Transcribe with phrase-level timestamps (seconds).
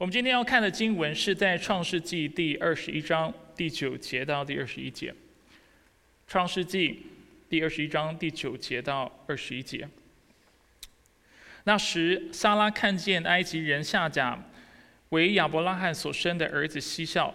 [0.00, 5.14] 我们今天要看的经文是在创世纪第二十一章第九节到第二十一节。
[6.26, 7.02] 创世纪
[7.50, 9.86] 第二十一章第九节到二十一节。
[11.64, 14.42] 那时，撒拉看见埃及人夏甲
[15.10, 17.34] 为亚伯拉罕所生的儿子嬉笑，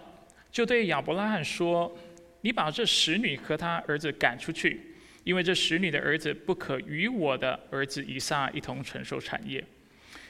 [0.50, 1.96] 就对亚伯拉罕说
[2.42, 4.80] ：“你把这使女和她儿子赶出去，
[5.22, 9.64] 因为这使女的儿子不可与我的儿子以撒一同承受产业。”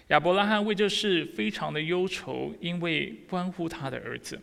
[0.08, 4.40] 亚伯拉罕为这事非常的忧愁，因为关乎他的儿子。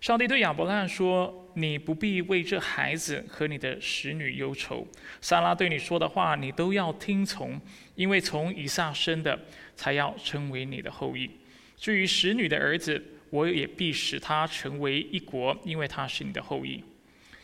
[0.00, 4.84] 上帝对亚伯拉罕说：“你不必为这孩子和你的使女忧愁。
[5.20, 7.60] 撒拉对你说的话，你都要听从，
[7.94, 9.38] 因为从以撒生的，
[9.76, 11.30] 才要成为你的后裔。
[11.76, 13.00] 至于使女的儿子，
[13.30, 16.82] 我也必使他成为一国，因为他是你的后裔。”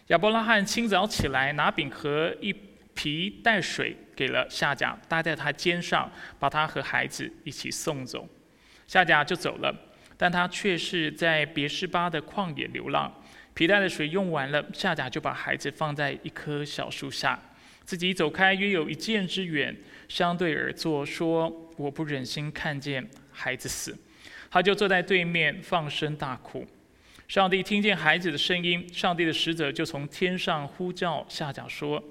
[0.09, 2.53] 亚伯拉罕清早起来，拿饼和一
[2.95, 8.27] 皮带水给了夏甲，搭在他肩上，把他和孩子一起送走。
[8.89, 9.73] 夏甲就走了。
[10.19, 13.12] 但他却是在别是巴的旷野流浪，
[13.53, 17.39] 皮带的水用完了，夏甲就把孩子放在一棵小树下，
[17.84, 19.77] 自己走开约有一箭之远，
[20.09, 23.94] 相对而坐，说：“我不忍心看见孩子死。”
[24.50, 26.67] 他就坐在对面放声大哭。
[27.28, 32.03] 上帝听见孩子的声音，上帝的使者就从天上呼叫夏甲说：“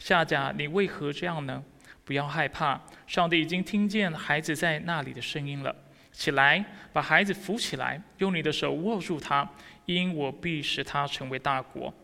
[0.00, 1.62] 夏甲，你为何这样呢？
[2.04, 5.72] 不要害怕，上帝已经听见孩子在那里的声音了。”
[6.10, 9.48] 起来，把孩子扶起来，用你的手握住他，
[9.86, 11.94] 因我必使他成为大国。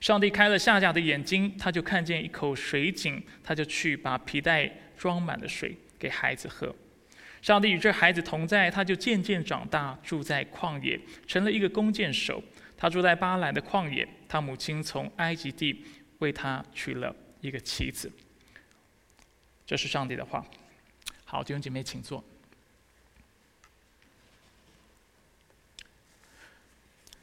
[0.00, 6.74] 上帝开了夏甲的眼睛，他就看见一口水井，他就去把皮带装满了水给孩子喝。
[7.42, 12.42] 上帝与这孩子同在，他就渐渐长大，住在旷野，成了一个弓箭手。
[12.76, 15.84] 他住在巴兰的旷野，他母亲从埃及地
[16.18, 18.10] 为他娶了一个妻子。
[19.66, 20.44] 这是上帝的话。
[21.24, 22.22] 好，弟兄姐妹，请坐。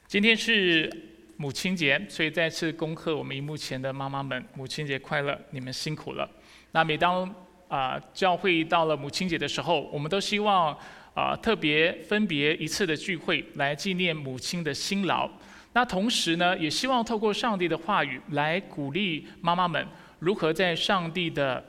[0.07, 0.91] 今天是
[1.37, 5.39] 母亲节，所以再次恭贺我们荧幕前的妈妈们，母亲节快乐！
[5.51, 6.29] 你们辛苦了。
[6.71, 7.33] 那每当
[7.69, 10.77] 啊教会到了母亲节的时候，我们都希望
[11.13, 15.29] 啊特别分别一次的聚会来纪念母亲的辛劳。
[15.73, 19.87] 那同时呢，也希望透过上帝的话语来鼓励妈妈们
[20.19, 21.63] 如何在上帝的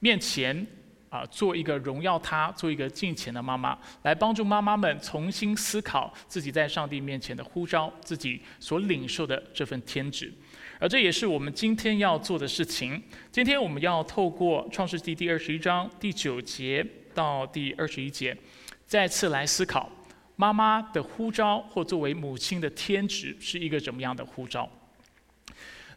[0.00, 0.66] 面前。
[1.10, 10.32] 啊，做一个荣耀他、做一个敬虔的妈妈，来帮助妈妈们重新思考自己在上帝面前的呼召，自己所领受的这份天职。
[10.80, 13.00] 而这也是我们今天要做的事情。
[13.30, 18.36] 今天我们要透过创世纪第二十一章第九节到第二十一节，
[18.84, 19.88] 再次来思考
[20.36, 24.68] 妈妈的呼召或作为母亲的天职是一个怎么样的呼召。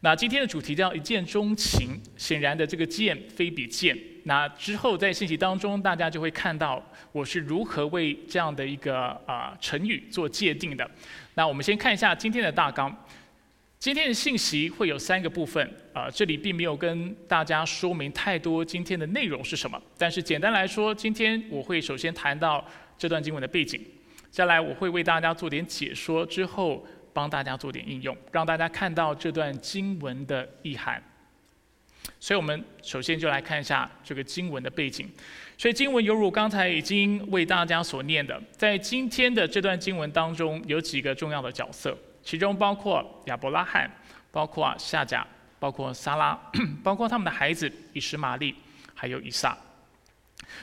[0.01, 3.97] 那今天的主题叫一见钟情，显然的这个见非比见。
[4.25, 10.87] 那之后在信息当中，大家就会看到我是如何为这样的一个啊成语做界定的。
[11.33, 12.95] 那我们先看一下今天的大纲。
[13.79, 19.81] 今天的信息会有三个部分啊，这里并没有跟大家说明太多今天的内容是什么。
[19.97, 22.63] 但是简单来说，今天我会首先谈到
[22.97, 23.79] 这段经文的背景，
[24.31, 26.85] 接下来我会为大家做点解说，之后。
[27.13, 31.01] 帮大家做点应用，让大家看到这段经文的意涵。
[32.19, 35.09] 所以，我们首先就来看一下这个经文的背景。
[35.57, 43.89] 所以，经文犹如刚才已经为大家所念的，在今天的这段经文当中，有几个重要的角色，其中包括亚伯拉罕，
[44.31, 45.25] 包括夏甲，
[45.57, 46.39] 包括撒拉，
[46.83, 48.53] 包括他们的孩子以实玛利，
[48.93, 49.57] 还有以撒。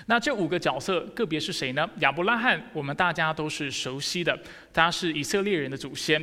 [0.06, 1.88] 那这五个角色个别是谁呢？
[1.98, 4.38] 亚伯拉罕，我们大家都是熟悉的，
[4.72, 6.22] 他是以色列人的祖先。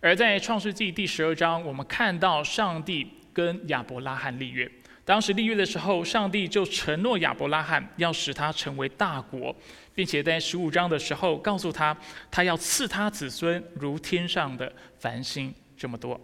[0.00, 4.70] 而在创世纪第十二章，我们看到上帝跟亚伯拉罕立约。
[5.04, 9.54] 当时立约的时候，上帝就承诺亚伯拉罕要使他成为大国，
[9.94, 11.96] 并且在十五章的时候告诉他，
[12.30, 16.20] 他要赐他子孙如天上的繁星这么多。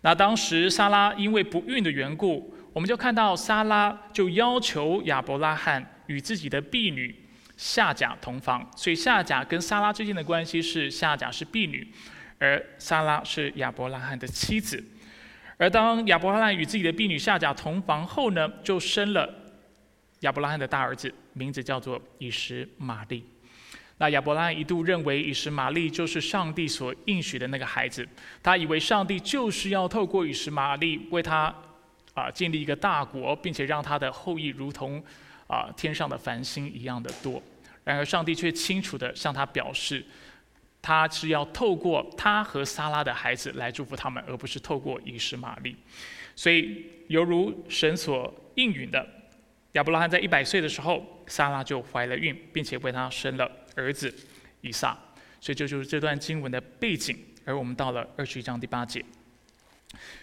[0.00, 5.84] 那当时撒拉因为不孕的缘故，我们就看到撒拉就要求亚伯拉罕。
[6.06, 7.14] 与自己的婢女
[7.56, 11.86] 夏甲同房，所以夏甲跟撒拉之间的关系是夏甲是婢女，
[12.38, 14.82] 而撒拉是亚伯拉罕的妻子。
[15.58, 19.32] 而当亚伯拉罕与自己的婢女夏甲同房后呢，就生了
[20.20, 23.24] 亚伯拉罕的大儿子，名字叫做以实玛利。
[23.98, 28.04] 那亚伯拉罕一度认为以实玛利就是上帝所应许的那个孩子，
[28.42, 31.54] 他以为上帝就是要透过以实玛利为他
[32.14, 35.00] 啊建立一个大国，并且让他的后裔如同。
[35.52, 37.42] 啊，天上的繁星一样的多。
[37.84, 40.02] 然而，上帝却清楚的向他表示，
[40.80, 45.76] 他是要透过他和撒拉的孩子来祝福他们，而不是透过以实玛利。
[46.34, 49.06] 所以，犹如神所应允的，
[49.72, 54.14] 亚伯拉罕在一百岁的时候，撒拉就怀了孕，并且为他生了儿子
[54.62, 54.98] 以撒。
[55.38, 57.18] 所以这就是这段经文的背景。
[57.44, 59.04] 而我们到了二十一章第八节，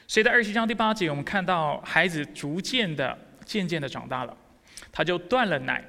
[0.08, 4.38] 所以在二十一章第八节，我们看到孩子逐渐的、渐渐的长大了，
[4.92, 5.84] 他就断了奶。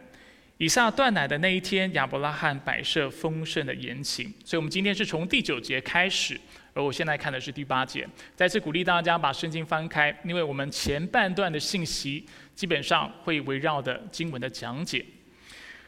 [0.58, 4.24] 以撒断奶的那一天，亚伯拉罕摆设丰盛的宴席。
[4.44, 6.38] 所以，我们今天是从第九节开始，
[6.74, 8.06] 而我现在看的是第八节。
[8.36, 15.02] 再次鼓励大家把圣经翻开，因为我们前半段的信息基本上会围绕的经文的讲解。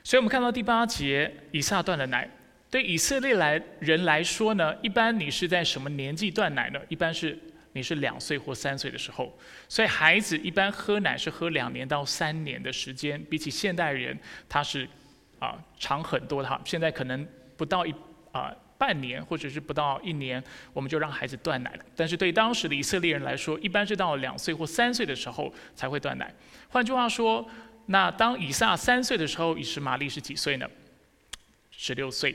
[0.03, 2.27] 所以我们看到第八节，以撒断了奶。
[2.71, 6.81] 对以色列来人来说呢，一般你是在什么年纪断奶呢？
[6.89, 7.39] 一般是
[7.73, 9.37] 你是两岁或三岁的时候，
[9.69, 14.89] 所以孩子一般喝奶是喝两年到三年的时间，比起现代人，他是
[15.39, 16.61] 啊长很多哈。
[16.65, 17.27] 现在可能
[17.57, 17.95] 不到一
[18.33, 20.43] 啊半年或者是不到一年，
[20.73, 21.85] 我们就让孩子断奶了。
[21.97, 26.35] 但是对当时的以色列人来说，一般是到两岁或三岁的时候才会断奶。
[26.69, 27.49] 换句话说，
[27.87, 30.69] 那当以撒三岁的时候，以实玛利是几岁呢？
[31.71, 32.35] 十六岁。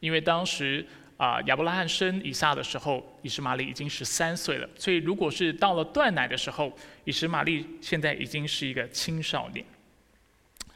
[0.00, 0.86] 因为当时
[1.18, 6.72] 啊，亚伯拉罕生以撒的时候，以实玛利已经十三岁了，所以如果是到了断奶的时候，
[7.04, 9.64] 以实玛利现在已经是一个青少年。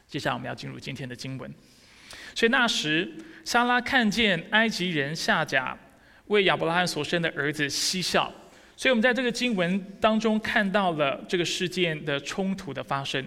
[0.05, 1.49] 接下来我们要进入今天的经文。
[2.35, 3.09] 所以那时，
[3.45, 5.77] 莎拉看见埃及人夏甲
[6.25, 8.29] 为亚伯拉罕所生的儿子嬉笑，
[8.75, 13.25] 所以我们在这个经文当中看到了这个事件的冲突的发生。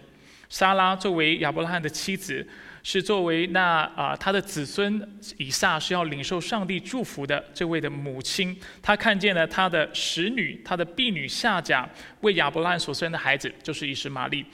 [0.51, 2.47] 莎拉作为亚伯拉罕的妻子。
[2.88, 11.88] 是作为那啊他的子孙以撒是要领受上帝祝福的这位的母亲，她看见了他的使女，他的婢女夏甲
[12.21, 14.47] 为亚伯拉罕所生的孩子，就是以实玛利，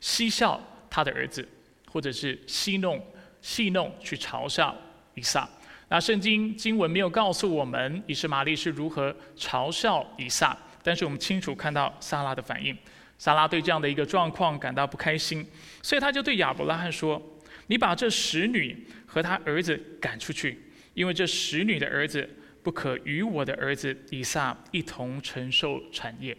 [0.00, 0.58] 嬉笑
[0.88, 1.46] 他的儿子，
[1.86, 2.98] 或者是戏弄
[3.42, 4.74] 戏弄去嘲笑
[5.12, 5.46] 以撒。
[5.90, 12.74] 那圣经经文没有告诉我们以实玛利是如何嘲笑以撒，但是我们清楚看到撒拉的反应，
[13.18, 15.46] 撒拉对这样的一个状况感到不开心，
[15.82, 17.22] 所以他就对亚伯拉罕说。
[17.66, 20.58] 你把这使女和他儿子赶出去，
[20.94, 22.28] 因为这使女的儿子
[22.62, 26.36] 不可与我的儿子以撒一同承受产业。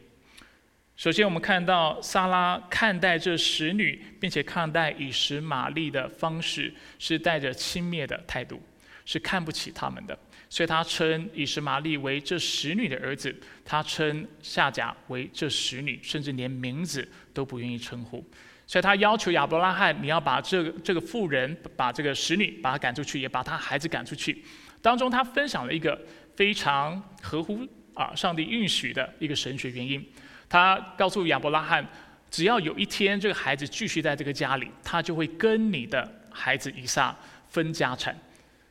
[0.96, 8.60] 首先，我们看到撒拉看待这使女，并且看待以实玛利的方式是带着轻蔑的态度，
[9.06, 10.18] 是看不起他们的。
[10.50, 18.26] 所以他称以实玛利为这使女的儿子，他称夏甲为这使女，甚至连名字都不愿意称呼。
[18.68, 24.44] 所以他要求亚伯拉罕，你要把这个这个妇人，把这个使女，把她赶出去，也把她孩子赶出去。
[24.82, 25.98] 当中他分享了一个
[26.36, 30.06] 非常合乎啊上帝允许的一个神学原因。
[30.50, 31.86] 他告诉亚伯拉罕，
[32.30, 37.16] 只要有一天这个孩子继续在这个家里，他就会跟你的孩子以撒
[37.48, 38.14] 分家产。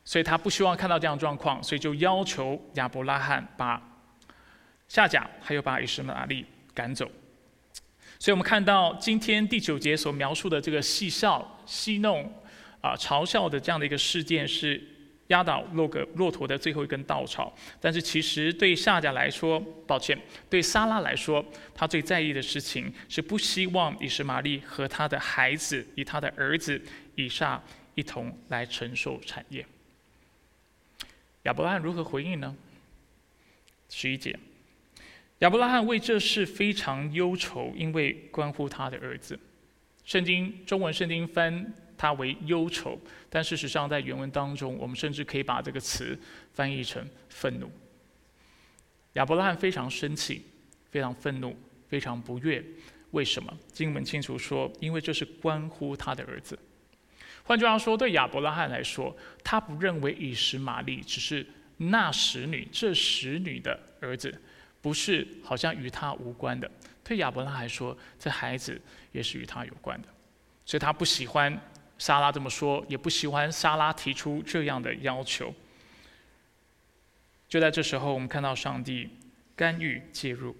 [0.05, 3.81] 所以他不希望看到这样状况，所以就要求亚伯拉罕把
[4.87, 7.09] 夏甲还有把以实玛利赶走。
[8.19, 12.23] 所以我们看到今天第九节所描述的这个戏笑、戏弄、
[12.81, 14.81] 啊嘲笑的这样的一个事件，是
[15.27, 17.53] 压倒骆个骆驼的最后一根稻草。
[17.79, 20.17] 但是其实对夏甲来说，抱歉，
[20.49, 26.81] 对撒拉来说，他最在意的事情是不希望以实玛利和他的孩子，以他的儿子
[27.15, 27.61] 以撒
[27.95, 29.65] 一同来承受产业。
[31.43, 32.55] 亚伯拉罕如何回应呢？
[33.89, 34.37] 十一节。
[35.39, 39.39] 亚伯拉罕为这事非常忧愁，因为关乎他的儿子。
[40.03, 42.99] 圣经中文圣经翻他为忧愁，
[43.29, 46.17] 但事实上在原文当中，我们甚至可以把这个词
[46.53, 47.69] 翻译成愤怒。
[49.13, 50.43] 亚伯拉罕非常生气，
[50.89, 51.55] 非常愤怒，
[51.87, 52.63] 非常不悦。
[53.11, 53.55] 为什么？
[53.71, 56.57] 经文清楚说，因为这是关乎他的儿子。
[57.43, 61.45] 换句话说，对亚伯拉罕来说，他不认为以实玛利只是
[61.77, 64.33] 那使女这使女的儿子。
[64.87, 66.71] 不是好像与他无关的，
[67.03, 70.07] 对亚伯拉来说，这孩子也是与他有关的，
[70.65, 71.59] 所以他不喜欢
[71.97, 75.53] 莎拉这么说，也不喜欢莎拉提出这样的要求。
[77.49, 79.09] 就在这时候，我们看到上帝
[79.57, 80.55] 干预介入。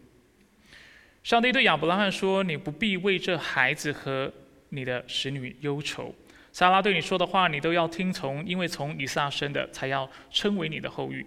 [1.24, 4.30] 上帝对亚伯拉罕说：“你不必为这孩子和
[4.72, 6.14] 你的使女忧愁，
[6.52, 11.26] 莎拉对你说的话，你都要听从，因为从以撒生的才要称为你的后裔。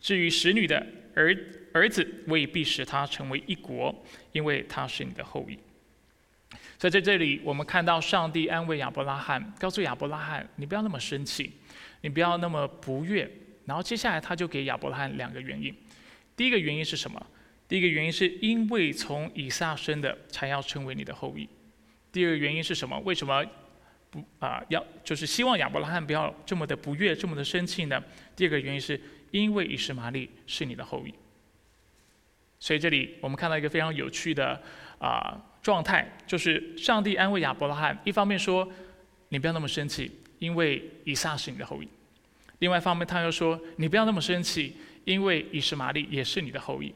[0.00, 0.86] 至于使女的
[1.16, 1.36] 儿。”
[1.76, 3.94] 儿子未必使他成为一国，
[4.32, 5.58] 因为他是你的后裔。
[6.78, 11.52] 所以在这里，我们看到上帝安慰亚伯拉罕，告诉亚伯拉罕：“你不要那么生气，
[12.00, 13.30] 你不要那么不悦。”
[13.64, 15.74] 然后接下来他就给亚伯拉罕两个原因。
[16.36, 17.26] 第一个原因是什么？
[17.66, 21.48] 第一个原因是因为从以撒生的才要成为你的后裔。
[22.12, 22.98] 第二个原因是什么？
[23.00, 23.44] 为什么
[24.10, 24.62] 不啊？
[24.68, 28.02] 要就是希望亚伯拉罕不要这么的不悦，这么的生气呢？
[28.36, 31.12] 第二个原因是因为以实玛利是你的后裔。
[32.58, 34.60] 所以这里我们看到一个非常有趣的
[34.98, 38.68] 啊状态，就是上帝安慰亚伯拉罕，一方面说
[39.28, 41.88] 你不要那么生气，因为以撒是你的后裔。
[42.60, 46.94] 另外一方面，他又说，你不要那么生气，因为以实玛利也是你的后裔。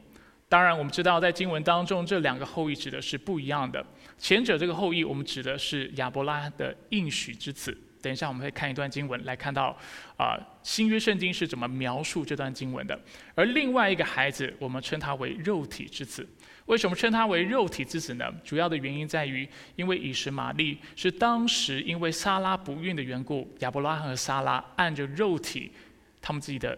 [0.49, 3.85] 当然，我们知道在经文当中，这两个后裔指的是不一样的。
[4.17, 7.77] 前者这个后裔，我们指的是亚伯拉罕的应许之子。
[8.01, 9.77] 等一下，我们会看一段经文来看到，
[10.17, 12.99] 啊，新约圣经是怎么描述这段经文的。
[13.35, 16.27] 而另外一个孩子，我们称他为肉体之子。
[16.65, 18.25] 为什么称他为肉体之子呢？
[18.43, 25.71] 主要的原因在于，因为以实玛利是当时因为撒拉不孕的缘故，亚伯拉罕和撒拉按着肉体，
[26.21, 26.77] 他们自己的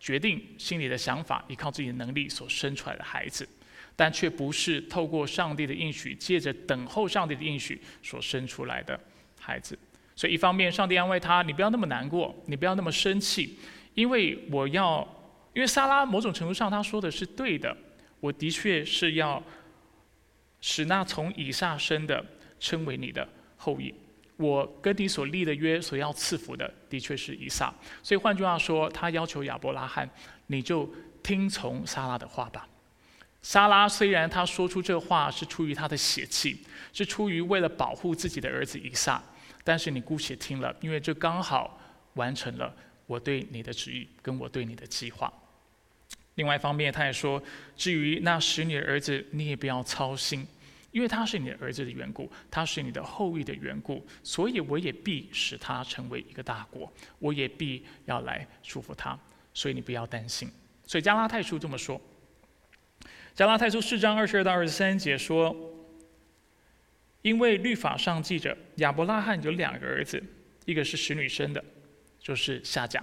[0.00, 3.46] 决定、心里的想法，依靠自己的能力所生出来的孩子，
[3.94, 8.98] 但却不是透过上帝的应许，借着等候上帝的应许所生出来的
[9.38, 9.76] 孩子。
[10.16, 13.58] 所以一方面，上帝安慰他：“你不要那么难过，你不要那么生气，
[13.94, 15.06] 因为我要，
[15.52, 17.76] 因为撒拉某种程度上他说的是对的。”
[18.18, 19.40] 我的确是要
[20.62, 22.24] 使那从以撒生的
[22.58, 23.94] 称为你的后裔。
[24.38, 27.72] 我跟你所立的约，所要赐福的，的确是以撒。
[28.02, 30.08] 所以换句话说，他要求亚伯拉罕，
[30.46, 30.90] 你就
[31.22, 32.66] 听从撒拉的话吧。
[33.42, 36.58] 撒拉虽然他说出这话是出于他的血气，
[36.94, 39.22] 是出于为了保护自己的儿子以撒，
[39.66, 41.76] 但是你姑且听了，因为这刚好
[42.14, 42.72] 完成了
[43.06, 45.32] 我对你的旨意，跟我对你的计划。
[46.36, 47.42] 另外一方面，他也说
[47.76, 50.46] ：“至于那使你的儿子，你也不要操心，
[50.92, 59.18] 因为他是你的儿子的缘故，他是你的后裔的缘故，所以我也必使他成为一个大国，我也必要来祝福他，
[59.52, 60.48] 所以你不要担心。”
[60.86, 62.00] 所以加拉太书这么说。
[63.34, 65.54] 加拉太书四章二十二到二十三节说
[67.26, 70.22] ：“因为律法上记着亚伯拉罕有两个儿子，
[70.64, 71.64] 一个是使女生的，
[72.20, 73.00] 就是夏甲；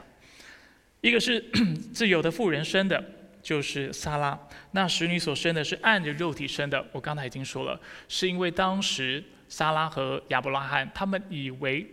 [1.02, 1.44] 一个是
[1.94, 3.04] 自由的妇人生的。”
[3.44, 4.40] 就是撒拉，
[4.72, 6.88] 那使女所生的是按着肉体生的。
[6.94, 7.78] 我刚才已经说了，
[8.08, 11.86] 是因为当时撒拉和亚伯拉罕他们以为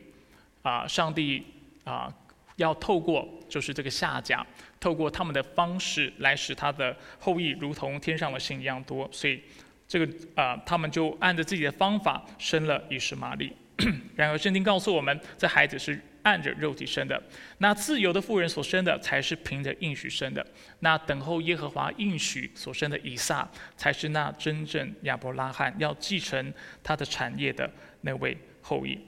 [0.62, 1.44] 啊，上帝
[1.82, 2.08] 啊
[2.54, 4.46] 要透过就是这个夏甲，
[4.78, 9.42] 透过他们的方式来使他的后裔如同天上的星一样多，所以
[9.90, 13.52] 这个啊他们就按着自己的方法生了以实玛利。
[14.14, 16.00] 然而圣经告诉我们，这孩子是。
[16.22, 17.18] 按着肉体生的，
[17.60, 20.44] 那自由的妇人所生的，才是凭着应许生的；
[20.80, 28.98] 那等候耶和华应许所生的以撒，才是那真正亚伯拉罕要继承他的产业的那位后裔。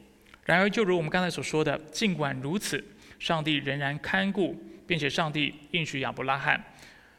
[0.47, 2.83] 然而，就如我们刚才所说的，尽管如此，
[3.19, 6.65] 上帝仍然看顾，并且上帝应许亚伯拉罕：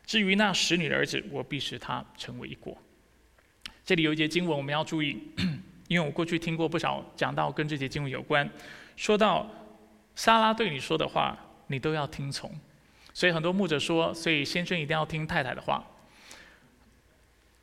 [0.07, 2.75] 至于那使女的儿子，我必使他成为一国。
[3.85, 5.21] 这里有一节经文我们要注意，
[5.87, 8.49] 因为我过去听过不少讲到跟这节经文有关，
[8.95, 9.49] 说到。
[10.15, 11.35] 莎拉对你说的话，
[11.65, 12.51] 你都要听从。
[13.15, 15.83] 所以很多牧者说，所以先生一定要听太太的话。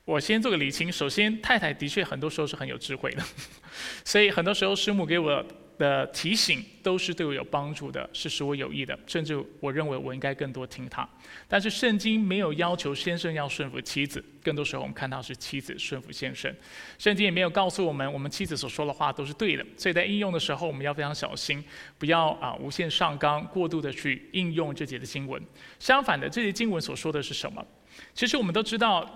[0.04, 3.22] 我先做个理清，首先太太的确很多时候是很有智慧的，
[4.04, 5.46] 所以很多时候师母给我。
[5.80, 11.08] 的提醒都是对我有帮助的，是使我有益的，甚至我认为我应该更多听他。
[11.48, 16.54] 但是圣经没有要求先生要顺服妻子，更多时候我们看到是妻子顺服先生。
[16.98, 21.64] 圣经也没有告诉我们，我们妻子所说的话都是对的，所以在应用的时候我们要非常小心，
[21.98, 25.42] 不要啊无限上纲，过度的去应用这节的经文。
[25.78, 27.66] 相反的，这节经文所说的是什么？
[28.12, 29.08] 其实我们都知道，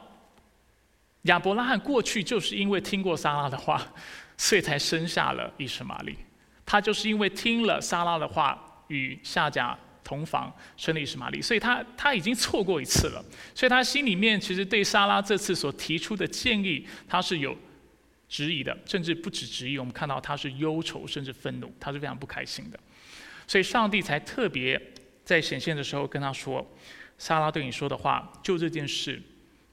[1.23, 3.80] 亚伯拉罕过去就是因为听过撒拉的话，
[4.37, 6.16] 所以才生下了以实玛利。
[6.66, 17.56] 他就是因为听了撒拉的话，与夏甲同房生了以实玛利，所以他他已经错过一次了，所以他心里面其实对撒拉这次所提出的建议，他是有
[18.28, 22.78] 质疑的，甚至不止质疑，我们看到他是忧愁甚至愤怒，他是非常不开心的，
[23.47, 24.80] 所以上帝才特别
[25.25, 26.66] 在显现的时候跟他说，
[27.16, 29.23] 撒拉对你说的话，就这件事，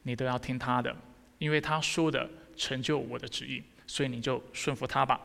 [0.03, 0.95] 你都要听他的，
[1.39, 5.19] 因为他说的成就我的旨意，所以你就顺服他吧。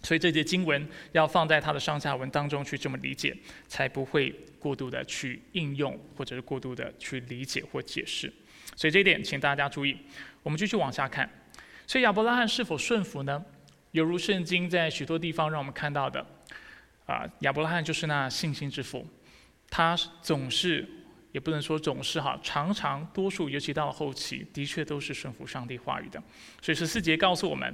[0.00, 3.36] 所以这节经文要放在它的上下文当中去这么理解，
[3.68, 8.32] 才不会过度的去应用，或者是过度的去理解或解释。
[8.74, 9.96] 所以这一点，请大家注意。
[10.42, 11.30] 我们继续往下看。
[11.86, 13.44] 所以亚伯拉罕是否顺服呢？
[13.92, 16.26] 犹如圣经在许多地方让我们看到的，
[17.06, 19.06] 啊，亚伯拉罕就是那信心之父，
[19.70, 20.88] 他总是，
[21.30, 26.20] 也不能说总是哈，常常多数，尤其到了后期，的确都是顺服上帝话语的。
[26.60, 27.72] 所以十四节告诉我们。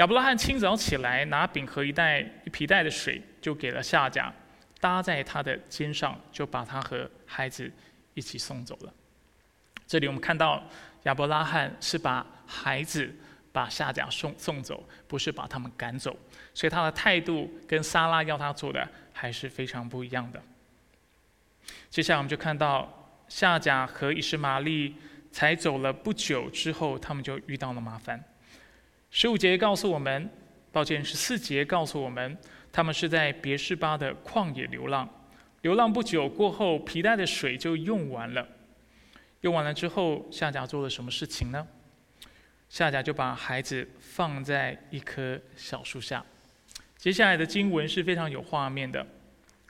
[0.00, 4.32] 亚伯拉罕清早起来，拿饼和一袋一皮带的水，就给了夏甲，
[4.80, 7.70] 搭在他的肩上，就把他和孩子
[8.14, 8.94] 一起送走了。
[9.86, 10.64] 这里我们看到
[11.02, 13.14] 亚伯拉罕是把孩子、
[13.52, 16.16] 把夏甲送送走，不是把他们赶走，
[16.54, 20.42] 所以他的态度跟撒拉要他做的还是非常不一样的。
[21.90, 22.90] 接下来我们就看到
[23.28, 24.96] 夏甲和以实玛利
[25.30, 28.24] 才走了不久之后，他们就遇到了麻烦。
[29.12, 30.30] 十五节告诉我们，
[30.70, 32.38] 抱歉，十四节告诉我们，
[32.70, 35.08] 他们是在别是巴的旷野流浪，
[35.62, 38.46] 流浪不久过后，皮带的水就用完了。
[39.40, 41.66] 用完了之后，夏甲做了什么事情呢？
[42.68, 46.24] 夏甲就把孩子放在一棵小树下。
[46.96, 49.04] 接下来的经文是非常有画面的。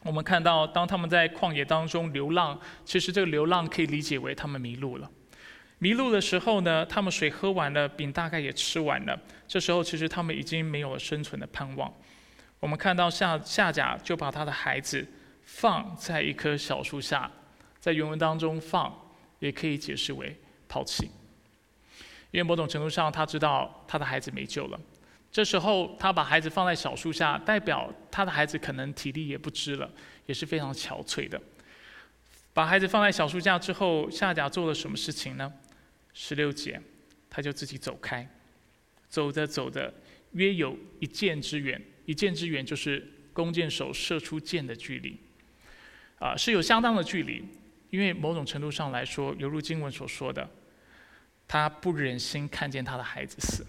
[0.03, 5.11] 我们看到，当他们在旷野当中流浪，其实这个流浪可以理解为他们迷路了。
[5.81, 9.21] 迷路的时候呢，他们水喝完了，饼大概也吃完了。
[9.49, 11.93] 这时候，其实他们已经没有了生存的盼望。
[12.61, 15.05] 我们看到夏夏甲就把他的孩子
[15.43, 17.29] 放在一棵小树下，
[17.81, 18.97] 在原文当中放。
[19.41, 21.11] 也可以解释为抛弃，
[22.31, 24.79] 因为某种程度上他知道他的孩子没救了。
[25.33, 29.91] 这时候他把孩子放在小树下，代表他的孩子可能体力也不支了，
[30.27, 31.41] 也是非常憔悴的。
[32.53, 35.51] 把孩子放在小树下之后，夏甲做了什么事情呢？
[36.13, 36.81] 十六节，
[37.29, 38.29] 他就自己走开，
[39.09, 39.93] 走着走着，
[40.33, 45.19] 约有一箭之远，一箭之远就是弓箭手射出箭的距离，
[46.19, 47.45] 啊，是有相当的距离。
[47.91, 50.49] 因为某种程度上来说，犹如经文所说的，
[51.49, 53.67] 他不忍心看见他的孩子死，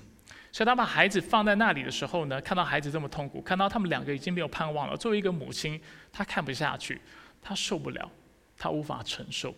[0.51, 4.95] 所以他把孩子放在那里的时候呢，看到孩子这么痛苦，看到他们两个已经没有盼望了。
[4.95, 5.81] 作为一个母亲，
[6.11, 7.01] 她看不下去，
[7.41, 8.11] 她受不了，
[8.55, 9.55] 她无法承受，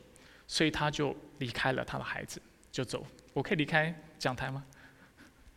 [0.47, 2.41] 所以她就离开了他的孩子，
[2.73, 3.07] 就走。
[3.31, 4.65] 我可以离开讲台吗？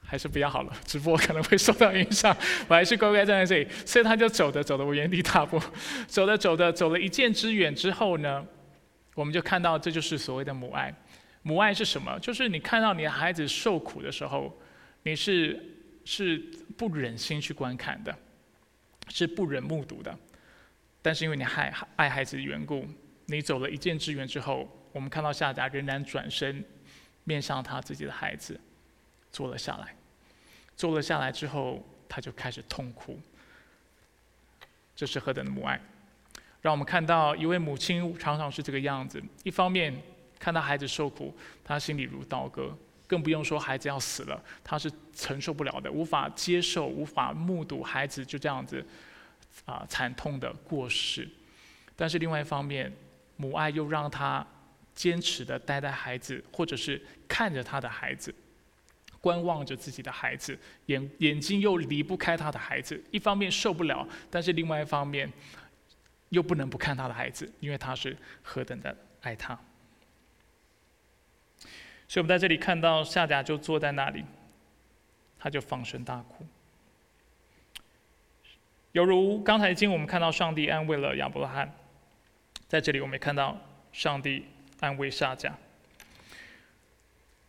[0.00, 2.36] 还是不要好了，直播可能会受到影响。
[2.68, 3.68] 我还是乖乖站在这里。
[3.84, 5.60] 所以他就走着走着，我原地踏步，
[6.06, 8.46] 走着走着，走了一箭之远之后呢？
[9.14, 10.94] 我们就看到，这就是所谓的母爱。
[11.42, 12.16] 母爱是什么？
[12.20, 14.56] 就是你看到你的孩子受苦的时候，
[15.02, 15.60] 你是
[16.04, 16.38] 是
[16.76, 18.16] 不忍心去观看的，
[19.08, 20.16] 是不忍目睹的。
[21.02, 22.86] 但是因为你爱爱孩子的缘故，
[23.26, 26.64] 你走了一箭之远之后，我们看到夏甲仍然转身
[27.26, 28.58] 面向他自己的孩子，
[29.30, 29.94] 坐了下来。
[30.76, 33.18] 坐了下来之后，他就开始痛哭。
[34.94, 35.78] 这是何等的母爱！
[36.62, 39.94] 让我们看到一位母亲常常是这个样子：一方面
[40.38, 42.74] 看到孩子受苦，她心里如刀割；
[43.06, 48.84] 更不用说孩子要死了，她是承受不了的，无法接受，无法目睹孩子就这样子
[49.64, 51.28] 啊惨痛的过世。
[51.94, 52.92] 但是另外一方面，
[53.36, 54.46] 母爱又让她
[54.96, 58.34] 坚持的待在孩子，或者是看着他的孩子，
[59.20, 63.00] 观望着自己的孩子，眼眼睛又离不开他的孩子。
[63.12, 65.32] 一方面受不了，但是另外一方面。
[66.30, 69.56] 又不能不看他的孩子，因为他是何等的爱他。
[72.08, 74.24] 所以，我们在这里看到夏甲就坐在那里，
[75.38, 76.44] 他就放声大哭，
[78.90, 81.72] 犹如刚才经我们看到上帝安慰了亚伯拉罕，
[82.66, 83.56] 在这里我们也看到
[83.92, 84.44] 上帝
[84.80, 85.56] 安慰夏甲。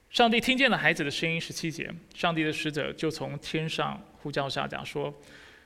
[0.10, 5.14] 上帝听见了孩子的声音，十七节，上帝的使者就从天上呼叫夏甲说：“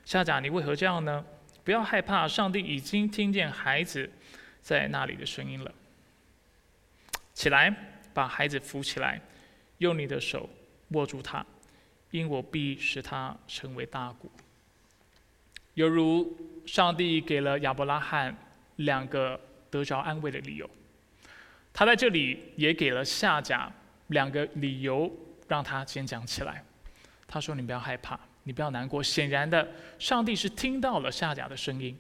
[0.04, 1.24] 夏甲，你为何这样呢？”
[1.64, 4.10] 不要害怕，上帝已经听见孩子
[4.62, 5.72] 在那里的声音了。
[7.36, 7.74] 起来，
[8.14, 9.22] 把孩子扶起来，
[9.78, 10.50] 用你的手
[10.90, 11.46] 握住他，
[12.10, 14.30] 因我必使他成为大国。
[15.76, 18.36] 犹如上帝给了亚伯拉罕
[18.78, 20.68] 两个得着安慰的理由，
[21.74, 23.72] 他在这里也给了夏甲
[24.08, 25.12] 两个理由，
[25.48, 26.64] 让他坚强起来。
[27.28, 29.04] 他说：“你不要害怕。”你不要难过。
[29.04, 29.68] 显然的，
[30.00, 31.96] 上帝是听到了夏甲的声音。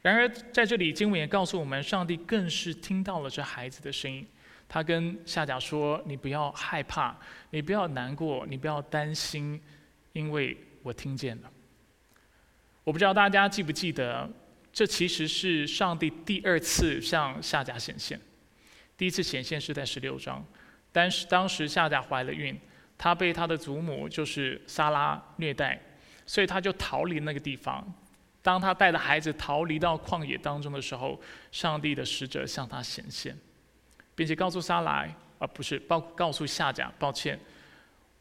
[0.00, 4.26] 然而，在这里经文也告诉我们，上帝更是听到了这孩子的声音。
[4.66, 7.14] 他跟夏甲说：“你不要害怕，
[7.50, 9.60] 你不要难过，你不要担心，
[10.14, 11.52] 因为我听见了。”
[12.82, 14.26] 我不知道大家记不记得，
[14.72, 18.18] 这其实是上帝第二次向夏甲显现。
[19.00, 20.44] 第一次显现是在十六章，
[20.92, 22.54] 但是当时夏甲怀了孕。
[22.98, 25.80] 她被她的祖母就是撒拉虐待，
[26.26, 27.82] 所以她就逃离那个地方。
[28.42, 31.18] 当她带着孩子逃离到旷野当中的时候，
[31.50, 33.34] 上帝的使者向她显现，
[34.14, 35.08] 并且告诉撒拉，
[35.38, 37.40] 而不是报告诉夏甲，抱歉，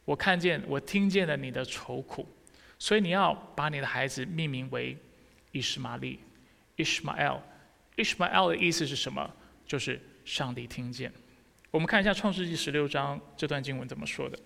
[0.05, 2.25] 我看见我听见了你的愁苦，
[2.77, 4.97] 所以你要把你的孩子命名为
[5.51, 6.21] 伊什玛利
[6.77, 7.41] （Ishmael）。
[7.97, 9.29] Ishmael 的意思是什么？
[9.67, 11.11] 就是上帝听见。
[11.71, 14.37] 我们看一下创世纪十六章这段经文怎么说的。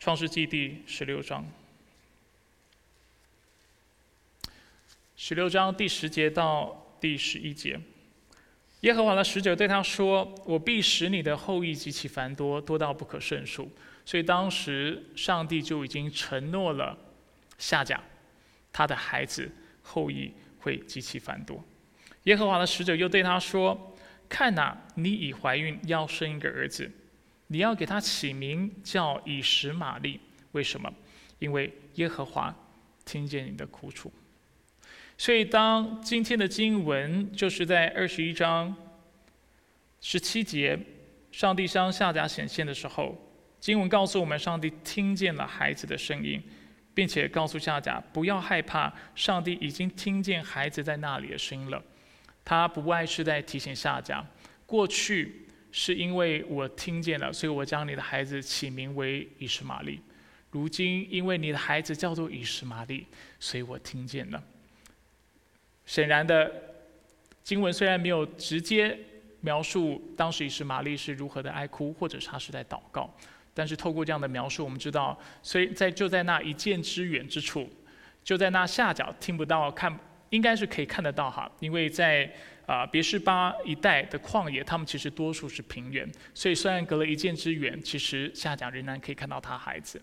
[0.00, 1.46] 创世纪第十六章，
[5.14, 7.78] 十六章第十节到第十一节，
[8.80, 13.70] 耶和华的使者对他说：“我必使你的后裔极其繁多，多到不可胜数。”
[14.06, 16.96] 所以当时上帝就已经承诺了
[17.58, 18.02] 夏甲，
[18.72, 19.52] 他的孩子
[19.82, 21.62] 后裔会极其繁多。
[22.24, 23.96] 耶和华的使者又对他说
[24.28, 26.90] ：“看哪，你已怀孕，要生一个儿子。”
[27.48, 30.18] 你要给他起名叫以实玛利，
[30.52, 30.90] 为什么？
[31.38, 32.54] 因为耶和华
[33.04, 34.10] 听见你的苦楚。
[35.18, 38.74] 所以，当今天的经文就是在二十一章
[40.00, 40.78] 十七节，
[41.30, 43.16] 上帝向夏甲显现的时候，
[43.60, 46.42] 经文告诉我们，上帝听见了孩子的声音，
[46.94, 51.84] 并且告诉夏甲不要害怕，上帝已经听见孩子在那里的声音了。
[52.44, 54.24] 他不外是在提醒下家，
[54.66, 59.98] 过去是因为我听见了，所以我将你的孩子起名为以实玛利；
[60.50, 63.06] 如今因为你的孩子叫做以实玛利，
[63.38, 64.42] 所以我听见了。
[65.86, 66.50] 显然的，
[67.42, 68.98] 经文虽然没有直接
[69.40, 73.12] 描述当时以实玛利是如何的哀哭，或者他是在祷告，
[73.52, 77.68] 但是透过这样的描述，我们知道，所以在就在那一箭之远之处，
[78.22, 79.98] 就在那下角听不到看，
[80.32, 82.30] 应该是可以看得到哈，因为在
[82.66, 89.98] 啊别是巴一带的旷野，他们其实多数是平原，所以虽然隔了一箭之远，其实下角仍然可以看到他孩子，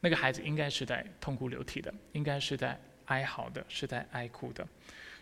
[0.00, 2.80] 那个孩子应该是在痛哭流涕的，应该是在。
[3.10, 4.64] 哀嚎的是在哀哭的，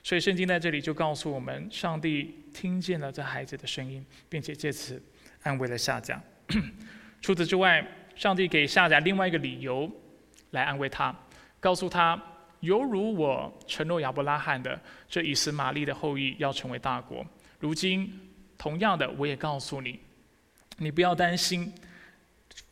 [0.03, 5.03] 所以圣经在这里就告诉我们，上帝听见了这孩子的声音，并且借此
[5.43, 6.23] 安慰了夏甲。
[7.23, 7.83] 除此之外，
[8.15, 9.91] 上帝给夏甲另外一个理由
[10.51, 11.19] 来安慰他，
[11.59, 12.23] 告诉他，
[12.61, 17.25] 犹如我承诺亚伯拉罕的，这以斯玛利的后裔要成为大国。
[17.61, 18.13] 如今，
[18.57, 20.01] 同样的，我也告诉你，
[20.79, 21.73] 你不要担心，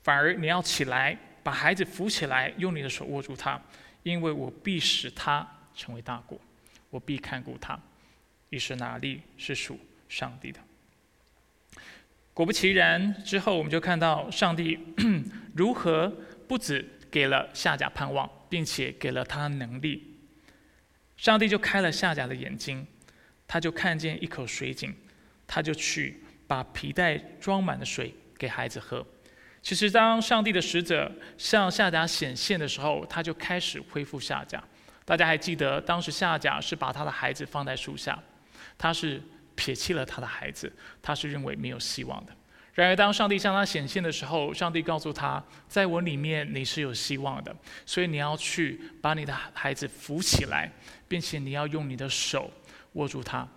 [0.02, 3.60] 反而你要起来，把孩子扶起来，用你的手握住他。
[4.02, 5.44] 因为我必使他
[5.74, 6.40] 成为大国，
[6.90, 7.76] 我必看顾他。
[8.50, 10.60] 以是哪利是属上帝的。
[12.32, 14.78] 果不其然，之后我们就看到上帝
[15.56, 16.12] 如何
[16.46, 20.18] 不止给了夏甲盼望，并且给了他能力。
[21.16, 22.86] 上帝就开了夏甲的眼睛，
[23.46, 24.94] 他就看见一口水井，
[25.46, 29.06] 他就去把皮带装满了水给孩子喝。
[29.62, 34.62] 其实，当上帝的使者向夏甲显现的时候，他就开始恢复夏甲。
[35.04, 38.22] 大家还记得，当时夏甲是把他的孩子放在树下，
[38.76, 39.20] 他是
[39.54, 42.32] 撇弃了他的孩子，他是认为没有希望的。
[42.76, 50.70] 然而，当上帝向他显现的时候，上帝告诉他，在我里面你是有希望的，所以你要去把你的孩子扶起来，
[51.08, 52.50] 并且你要用你的手
[52.92, 53.48] 握住他。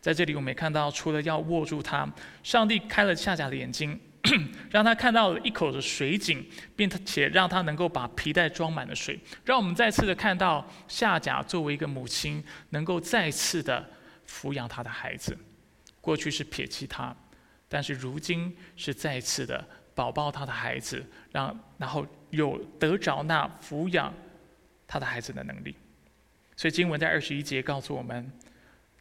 [0.00, 3.98] 在这里，我们也看到，除了要握住他，上帝开了夏甲的眼睛。
[4.72, 6.42] 让他看到了一口的水井，
[6.74, 9.20] 并且让他能够把皮带装满了水。
[9.44, 13.86] 让我们再次的看到夏甲作为一个母亲，能够再次的
[14.26, 15.36] 抚养他的孩子。
[16.00, 17.14] 过去是撇弃他，
[17.68, 24.12] 但是如今是再次的保抱他的孩子，让然后有得着那抚养
[24.86, 25.74] 他的孩子的能力。
[26.56, 28.30] 所以经文在二十一节告诉我们，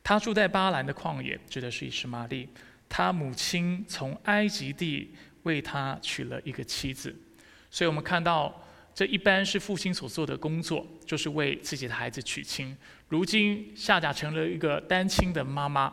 [0.04, 2.50] 他住在巴兰的旷野，指的是以实玛利。
[2.90, 7.16] 他母亲从埃及地为他娶了一个妻子，
[7.72, 12.76] 所以我们看到这一般是父亲所做的工作，就是为自己的孩子娶亲。
[13.08, 15.92] 如今夏甲成了一个单亲的妈妈，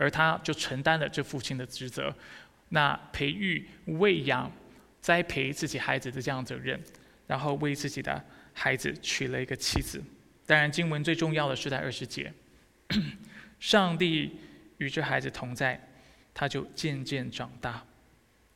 [0.00, 2.12] 而他就承担了这父亲的职责，
[2.70, 4.50] 那培育、喂养、
[5.00, 6.82] 栽培自己孩子的这样责任，
[7.26, 10.02] 然后为自己的孩子娶了一个妻子。
[10.46, 12.32] 当然，经文最重要的是在二十节，
[13.60, 14.40] 上帝。
[14.80, 15.78] 与这孩子同在，
[16.32, 17.84] 他就渐渐长大，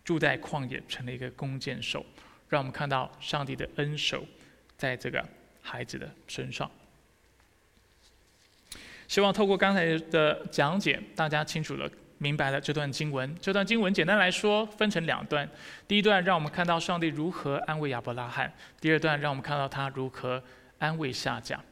[0.02, 2.02] 住在旷野，成了一个弓箭手。
[2.48, 4.26] 让我们看到上帝的恩手，
[4.78, 5.22] 在这个
[5.60, 6.70] 孩子的身上。
[9.06, 13.34] 希望透过刚才的讲解，大家清楚了、明白了这段经文。
[13.40, 15.48] 这段经文简单来说分成两段：
[15.86, 18.48] 第一段让我们看到上帝如何安慰亚伯拉罕；
[18.80, 20.42] 第二段让我们看到他如何
[20.78, 21.62] 安慰夏甲。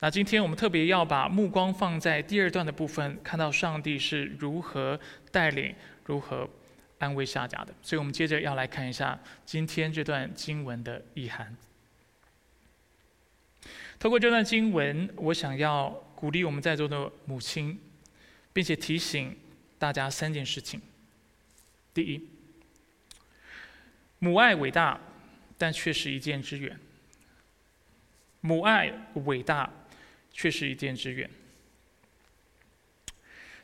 [0.00, 4.98] 那今天我们特别要把目光放在第二段的部分，看到上帝是如何
[5.30, 5.74] 带领、
[6.04, 6.48] 如何
[6.98, 7.74] 安慰夏甲的。
[7.82, 11.54] 所以我们接着要来看一下今天这段经文的意涵。
[13.98, 17.80] 透过这段经文，我想要鼓励我们在座的母亲，
[18.52, 19.34] 并且提醒
[19.78, 20.80] 大家三件事情：
[21.94, 22.28] 第一，
[24.18, 25.00] 母爱伟大，
[25.56, 26.78] 但却是一箭之远。
[28.40, 29.72] 母爱伟大。
[30.32, 31.28] 却是一箭之远。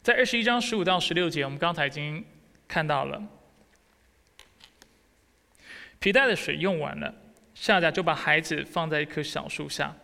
[0.02, 2.24] 在二十一章十五到十六节，我们刚才已经
[2.66, 3.24] 看到了，
[6.00, 7.14] 皮带的水用完了，
[7.54, 9.96] 夏甲就把孩子放在一棵小树下，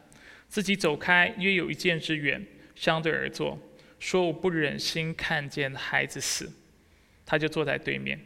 [0.52, 3.58] 自己走开约有一箭之远，相对而坐，
[3.98, 6.52] 说：“我不忍心看见孩子死。”
[7.24, 8.20] 他就坐在对面，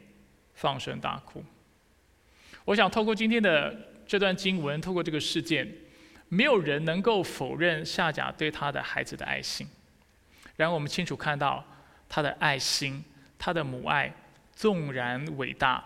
[0.53, 1.45] 放声大哭。
[2.65, 3.73] 我想透过今天的
[4.09, 5.73] 这段经文，透过这个事件。
[6.29, 9.65] 没有人能够否认夏甲对他的孩子的爱心。
[10.57, 11.65] 然而，我们清楚看到
[12.09, 13.05] 他的爱心，
[13.39, 14.13] 他的母爱
[14.53, 15.85] 纵然伟大，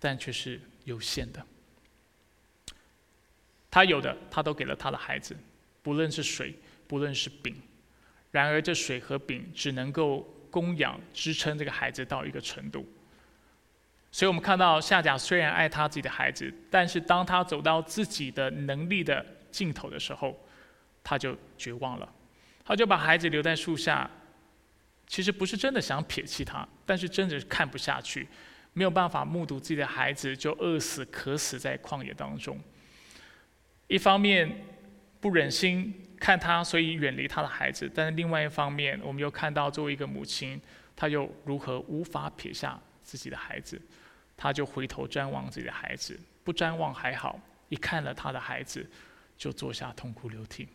[0.00, 1.44] 但却是有限的。
[3.70, 5.36] 他有的，他都给了他的孩子，
[5.86, 6.52] 不论是水，
[6.88, 7.54] 不论是饼。
[8.32, 10.18] 然而，这水和饼只能够
[10.50, 12.84] 供养、支撑这个孩子到一个程度。
[14.10, 20.36] 所以我们看到夏甲虽然爱他自己的孩子，但是当他走到自己的能力的尽头的时候，
[21.04, 22.12] 他就绝望了。
[22.64, 24.10] 他就把孩子留在树下，
[25.06, 28.26] 其实不是真的想撇弃他，但是真的是看不下去，
[28.72, 32.58] 没有办法目睹自己的孩子就饿死、渴死在旷野当中。
[33.86, 34.64] 一方面
[35.20, 40.60] 不忍心看他，所以远离他的孩子；但是另外一方面，我们又看到作为一个母亲，
[40.94, 43.80] 她又如何无法撇下自己的孩子。
[44.36, 48.88] 她就回头瞻望自己的孩子，不瞻望还好，一看了他的孩子，
[49.36, 50.68] 就坐下痛哭流涕。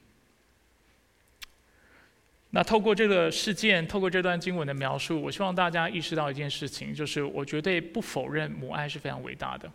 [2.50, 9.72] 那透过这个事件，透过这段经文的描述，我希望大家意识到一件事情，就是我绝对不否认母爱是非常伟大的。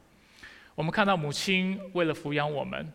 [0.75, 2.93] 我们看到母亲为了抚养我们。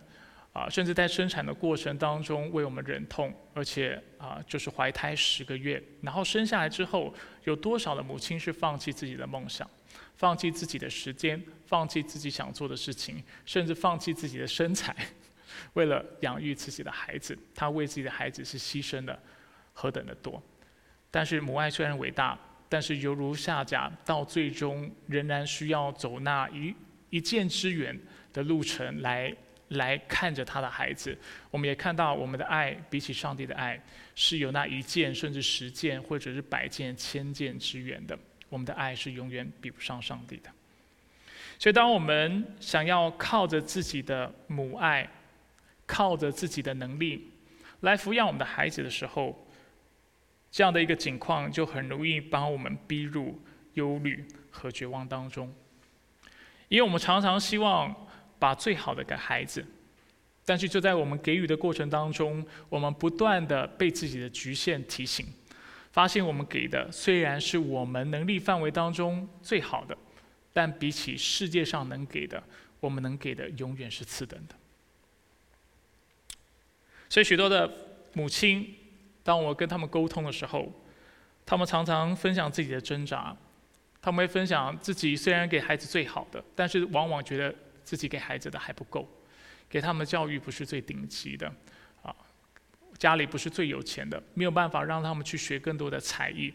[0.54, 7.14] 啊，甚至在生产的过程当中为我们忍痛，而且啊，就是怀胎十个月，然后生下来之后，
[7.46, 9.70] 有多少的母亲是放弃自己的梦想，
[10.18, 14.94] 放弃自己的时间，放弃自己想做的事情，甚至放弃自己的身材，
[15.72, 19.18] 为了养育自己的孩子，她为自己的孩子是牺牲的
[19.72, 20.44] 何等的多。
[21.10, 22.38] 但是母爱虽然伟大，
[22.68, 26.76] 但是犹如下甲，到最终仍然需要走那一
[27.10, 27.98] 一箭之远
[28.34, 29.34] 的路程来。
[29.72, 31.18] 来看着他的孩子，
[31.50, 33.82] 我们也看到我们的爱比起上帝的爱
[34.16, 38.18] 是有那一件甚至十件或者是百件千件之远的。
[38.50, 40.50] 我们的爱是永远比不上上帝的。
[41.58, 45.10] 所以，当我们想要靠着自己的母爱，
[45.86, 47.32] 靠着自己的能力
[47.80, 49.48] 来抚养我们的孩子的时候，
[50.52, 53.42] 这样的一个境况就很容易把我们逼入
[53.76, 55.54] 忧虑和绝望当中，
[56.68, 57.96] 因为我们常常希望。
[58.42, 59.64] 把最好的给孩子，
[60.44, 65.24] 但是就在我们给予的过程当中，我们不断的被自己的局限提醒，
[65.92, 69.96] 发现我们给的虽然是我们能力范围当中最好的，
[70.52, 72.42] 但比起世界上能给的，
[72.80, 74.56] 我们能给的永远是次等的。
[77.08, 77.72] 所以许多的
[78.14, 78.74] 母亲，
[79.24, 80.74] 当我跟他们沟通的时候，
[81.46, 83.38] 他们常常分享自己的挣扎，
[84.02, 87.54] 他们会分享自己虽然给孩子最好的，但是往往觉得。
[87.84, 89.08] 自己给孩子的还不够，
[89.70, 91.48] 给他们的教育不是最顶级的，
[92.02, 92.16] 啊，
[92.98, 96.54] 家里不是最有钱的，没有办法让他们去学更多的才艺，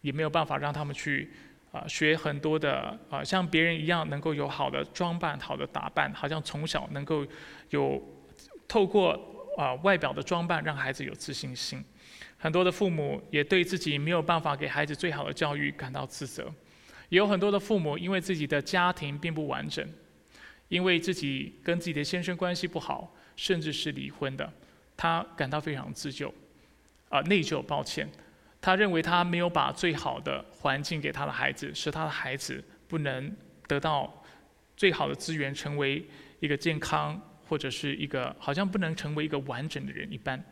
[0.00, 1.30] 也没有办法让他们去
[1.72, 7.26] 啊学很多的啊像别人一样能够有好的装扮、好的打扮，好像从小能够
[7.70, 8.02] 有
[8.68, 9.12] 透过
[9.56, 11.82] 啊外表的装扮让孩子有自信心。
[12.36, 16.52] 很多的父母也对自己没有办法给孩子最好的教育感到自责，
[17.08, 19.88] 也有很多的父母因为自己的家庭并不完整。
[20.74, 24.52] 因为自己跟自己的先生关系不好，甚至是离婚的，
[24.96, 26.32] 他感到非常自疚，
[27.10, 28.10] 啊内疚，抱歉。
[28.60, 33.36] 他认为他没有把最好的环境给他的孩子，使他的孩子不能
[33.68, 34.24] 得到
[34.76, 36.04] 最好的资源，成为
[36.40, 40.44] 一个健康或者是一个好像不能成为一个完整的人一般。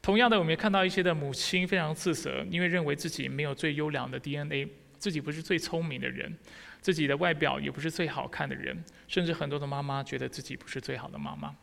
[0.00, 6.34] 同样的，我们也看到一些的母亲非常自责，因为认为自己没有最优良的 DNA，自己不是最聪明的人。
[6.80, 11.54] 自己的外表也不是最好看的人，甚至很多的妈妈觉得自己不是最好的妈妈。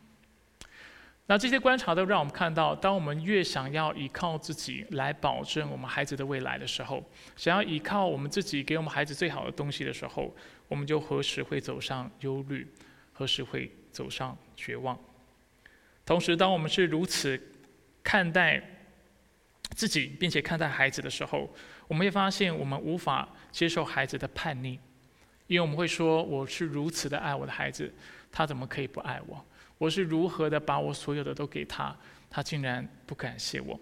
[1.30, 7.04] 那这些观察都让我们看到，当我们越想要依靠自己来保证我们孩子的未来的时候，
[7.36, 10.34] 想要依靠我们自己给我们孩子最好的东西的时候，
[10.70, 12.66] 我们就何时会走上忧虑，
[13.12, 14.98] 何时会走上绝望。
[16.06, 17.38] 同时，当我们是如此
[18.02, 18.64] 看待
[19.76, 21.54] 自己，并且看待孩子的时候，
[21.90, 24.80] 我们会发现我们无法接受孩子的叛逆。
[25.48, 27.92] 因为我们会说，我是如此的爱我的孩子，
[28.32, 29.44] 他怎么可以不爱我？
[29.78, 31.96] 我是如何的把我所有的都给他，
[32.30, 33.80] 他竟然不感谢我？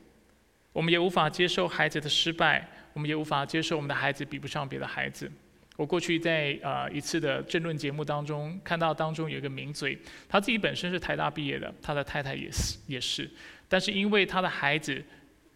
[0.72, 5.32] 我们也无法接受孩子的失败，我们也无法接受我们的孩子比不上别的孩子。
[5.78, 9.98] 我过去在呃一次的政论节目当中，看到当中有一个名嘴，
[10.30, 13.30] 他自己本身是台大毕业的，他的太太也是也是，
[13.68, 15.04] 但是因为他的孩子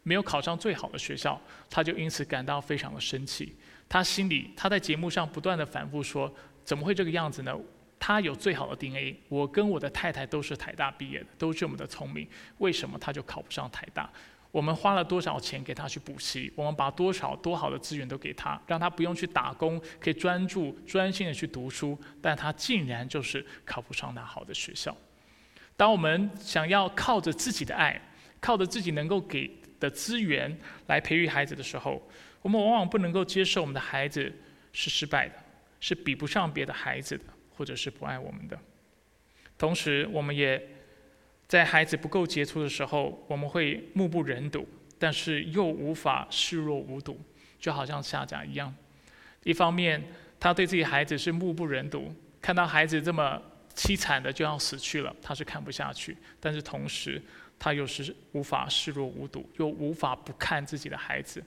[0.04, 3.56] 没有考上最好的学校，他就因此感到非常的生气。
[3.90, 7.54] 他心里，他在节目上不断的反复说：“怎么会这个样子呢？
[8.00, 12.26] 他有最好的 DNA，我跟我的太太都是台大毕业的，都这么的聪明，
[12.60, 14.10] 为什么他就考不上台大？
[14.52, 16.52] 我们花了多少钱给他去补习？
[16.56, 24.96] 我们把多少多好的资源都给他，让他不用去打工，可以专注专心的去读书，但他竟然就是考不上那好的学校。
[25.76, 28.02] 当我们想要靠着自己的爱，
[28.40, 32.02] 靠着自己能够给的资源来培育孩子的时候，
[32.42, 34.32] 我们往往不能够接受我们的孩子
[34.72, 35.36] 是失败的，
[35.80, 37.24] 是比不上别的孩子的，
[37.56, 38.58] 或者是不爱我们的。
[39.58, 40.62] 同时，我们也
[41.48, 47.20] 在孩子不够杰出的时候，我们会目不忍睹，但是又无法视若无睹，
[47.60, 48.74] 就好像夏家一样。
[49.44, 50.02] 一方面，
[50.40, 53.42] 他对自己孩子是目不忍睹，看到孩子这么
[53.76, 57.22] 凄惨的就要死去了，他是看不下去；但是同时，
[57.58, 61.44] 他又是无法视若无睹，又无法不看自己的孩子。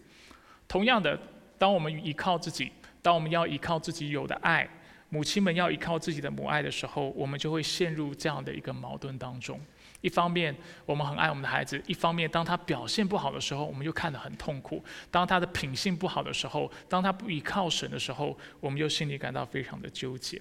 [0.72, 1.18] 同样的，
[1.58, 4.66] 当我们依靠自己，当我们要依靠自己有的爱，
[5.10, 9.60] 母亲们要依靠自己的母爱的时候，我们就会陷入这样的一个矛盾当中。
[10.00, 10.56] 一方面，
[10.86, 20.40] 我们很爱我们的孩子；一方面，当他表现不好的时候，我们又看得很痛苦；当他的品性不好的时候，当他不依靠神的时候，我们又心里感到非常的纠结。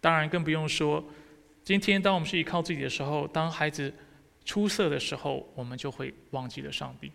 [0.00, 1.04] 当然，更不用说，
[1.64, 3.92] 今天当我们是依靠自己的时候，当孩子
[4.44, 7.10] 出色的时候，我们就会忘记了上帝。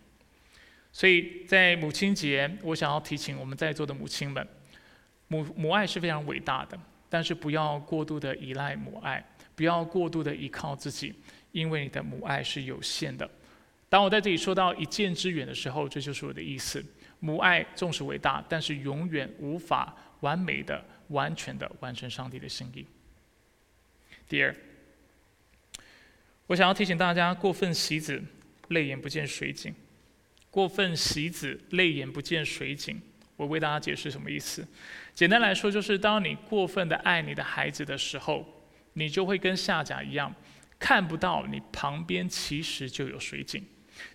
[0.94, 4.48] 所以在母亲节，我想要提醒我们在座的母亲们，
[5.28, 6.80] 母母爱是非常伟大的，
[7.10, 9.22] 但是不要过度的依赖母爱，
[9.56, 11.14] 不要过度的依靠自己。
[11.52, 13.30] 因为你的母爱是有限的。
[13.88, 16.84] 当我在这里说到一箭之远的时候，这就是我的意思。
[17.20, 22.84] 母爱纵使伟大，但是永远无法完美的、完全的完成上帝的心意。
[24.28, 24.56] 第二，
[26.48, 28.20] 我想要提醒大家：过分洗子，
[28.70, 29.72] 泪眼不见水井；
[30.54, 33.02] 过分喜子，泪眼不见水井。
[33.36, 34.64] 我为大家解释什么意思。
[35.16, 38.46] 简单来说，就是当你过分的爱你的孩子的时候，
[38.94, 40.32] 你就会跟下甲一样。
[40.78, 43.66] 看不到你旁边其实就有水井。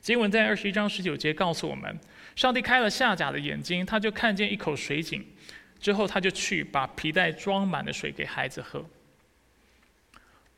[0.01, 1.99] 经文在二十一章十九节告诉我们，
[2.37, 5.27] 上帝开了夏甲的眼睛，他就看见一口水井，
[5.81, 8.89] 之后他就去把皮带装满了水给孩子喝。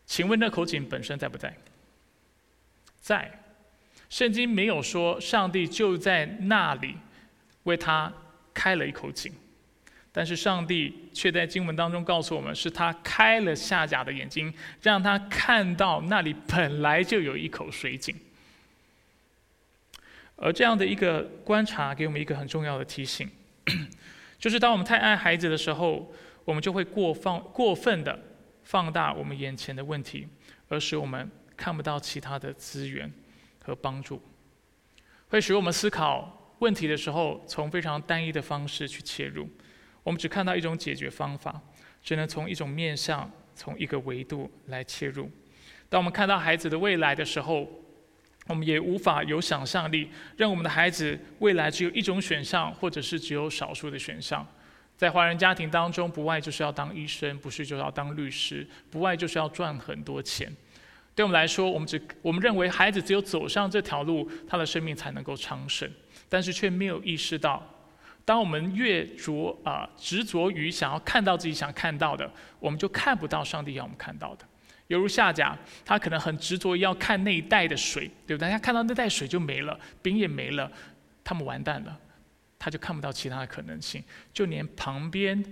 [0.05, 1.57] 请问那口井本身在不在？
[3.01, 3.31] 在。
[4.11, 6.95] 圣经没有说上帝就在那里
[7.63, 8.13] 为他
[8.53, 9.33] 开了一口井。
[10.13, 18.15] 但是上帝却在经文当中告诉我们，是他开了夏甲的眼睛，让他看到那里本来就有一口水井。
[20.35, 23.31] 而这样的一个观察，给我们一个很重要的提醒，
[24.37, 26.13] 就是当我们太爱孩子的时候，
[26.45, 28.19] 我们就会过放过分的
[28.65, 30.27] 放大我们眼前的问题，
[30.69, 33.09] 而使我们看不到其他的资源
[33.63, 34.21] 和帮助，
[35.29, 39.49] 会使我们思考问题的时候，从非常单一的方式去切入。
[40.03, 41.61] 我们只看到一种解决方法，
[42.03, 45.31] 只能从一种面向、从一个维度来切入。
[45.89, 47.69] 当我们看到孩子的未来的时候，
[48.47, 54.47] 我们也无法有想象力，让我们的孩子未来只有一种选项，或者是只有少数的选项。
[54.97, 60.51] 在华人家庭当中，不外就是要当医生，不是就要当律师，不外就是要赚很多钱。
[61.21, 65.87] 对我们来说，我们只我们认为孩子只有走上这条路，他的生命才能够昌盛，
[66.31, 67.63] 但是却没有意识到。
[68.25, 74.47] 当我们越着啊执着于想要看到自己想看到的，我们就看不到上帝要我们看到的。
[74.87, 75.55] 犹如下甲，
[75.85, 78.51] 他可能很执着要看那一袋的水，对不对？
[78.51, 80.73] 他看到那袋水就没了，饼也没了，
[81.23, 82.01] 他们完蛋了，
[82.59, 84.03] 他就看不到其他的可能性，
[84.33, 85.45] 就连旁边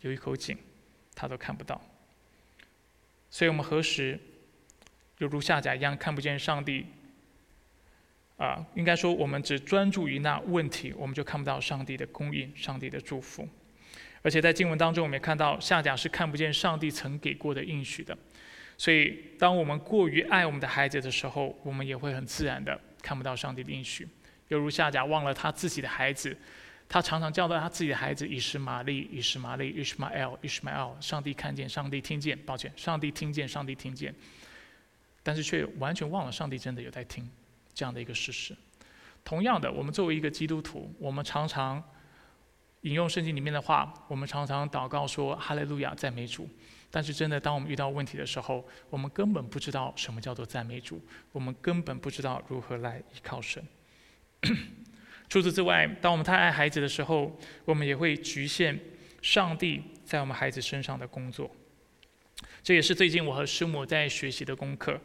[0.00, 0.56] 有一口井，
[1.14, 1.78] 他都看不到。
[3.28, 4.18] 所以我们何时
[5.22, 6.84] 就如夏甲一样看不见上帝？
[8.38, 13.48] 啊，应该说，我们只专注于那问题，我们就看不到上帝的供应、上帝的祝福。
[14.22, 18.18] 而且在经文当中，我们也看到夏甲是看不见上帝曾给过的应许的。
[18.76, 24.08] 所以，当我们过于爱我们的孩子的时候，我们也会很自然的看不到上帝的应许。
[24.48, 26.36] 犹如下甲忘了他自己的孩子，
[26.88, 34.12] 他常常叫到他自己的孩子以实玛利、以实玛利、以实玛 l 以实玛 l 上帝看见，上帝听见，抱歉，上帝听见，上帝听见，
[35.22, 37.28] 但是却完全忘了上帝真的有在听。
[37.74, 38.54] 这样的一个事实。
[39.24, 41.82] 同样的，我们作为一个基督徒，我们常常
[42.82, 46.48] 引用圣经里面的话，我们常常祷告说“哈利路亚，赞美主”。
[46.90, 53.64] 但是，真的，当我们遇到问题的时候，我们根本不知道什么叫做赞美主，我们根本不知道如何来依靠神。
[55.30, 58.78] 除此之外，当我们太爱孩子的时候，我们也会局限
[59.22, 61.50] 上帝在我们孩子身上的工作。
[62.62, 65.00] 这也是最近我和师母在学习的功课。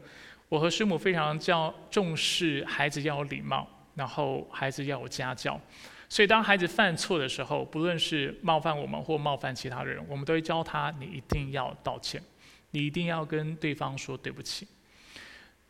[0.48, 5.60] 我和师母非常教重视孩子要有礼貌，然后孩子要有家教，
[6.08, 12.22] 所以当孩子犯错的时候，不论是冒犯我们或冒犯其他人，我们都会教他：你一定要道歉，
[12.72, 14.68] 你一定要跟对方说对不起。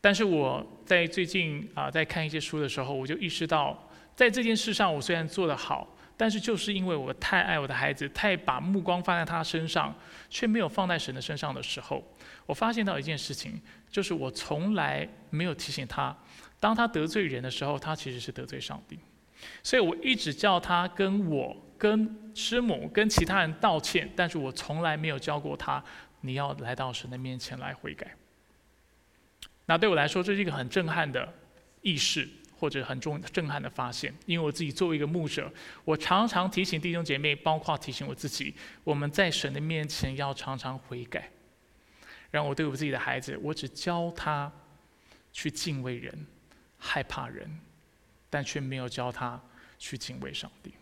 [0.01, 9.95] 但是我在最近啊，在看一些书的时候，我就意识到，在这件事上，我虽然做得好，但是就是因为我太爱我的孩子，太把目光放在他身上，
[10.30, 12.03] 却没有放在神的身上的时候。
[12.47, 16.18] 我发现到一件事情，就是我从来没有提醒他，
[16.59, 18.97] 当他得罪人的时候，他其实是得罪上帝。
[19.61, 25.84] 所以我一直叫他跟我、跟师母、跟其他人道歉，但是我从来没有教过他，
[26.22, 28.15] 你要来到神的面前来悔改。
[29.68, 31.32] 那对我来说，这是一个很震撼的
[31.82, 32.28] 意识，
[32.60, 34.14] 或者很重震撼的发现。
[34.26, 35.51] 因为我自己作为一个牧者，
[35.86, 38.53] 我常常提醒弟兄姐妹，包括提醒我自己，
[38.84, 41.30] 我们在神的面前要常常悔改。
[42.30, 44.51] 让我对我自己的孩子，我只教他
[45.32, 46.28] 去敬畏人、
[46.78, 47.49] 害怕人，
[48.30, 49.41] 但却没有教他
[49.80, 50.74] 去敬畏上帝。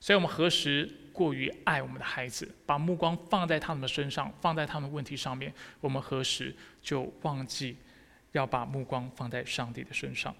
[0.00, 7.76] 所以，我们何时过于爱我们的孩子，把目光放在他们的身上，放在他们问题上面，我们何时就忘记
[8.32, 10.34] 要把目光放在上帝的身上？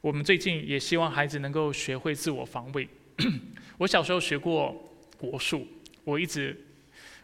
[0.00, 2.88] 我们最近也希望孩子能够学会自我防卫。
[3.78, 4.74] 我小时候学过
[5.16, 5.66] 国术，
[6.04, 6.56] 我一直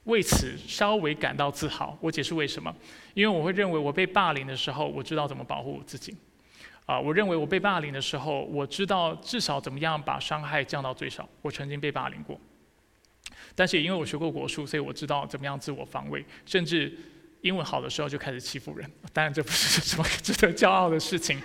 [0.04, 1.96] 为此稍微感到自豪。
[2.00, 2.74] 我解释为什么？
[3.14, 6.16] 因为我会认为我被霸凌的时候，我知道怎么保护我自己。
[6.86, 11.26] 啊，我认为我被霸凌的时候，我知道至少怎么样把伤害降到最少。
[11.42, 12.38] 我曾经被霸凌过，
[13.54, 16.22] 但是也因为我学过国术，所以我知道怎么样自我防卫。
[16.44, 16.92] 甚至
[17.40, 21.40] 英文好的时候就开始欺负人，当然这不是什么 值得骄傲的事情。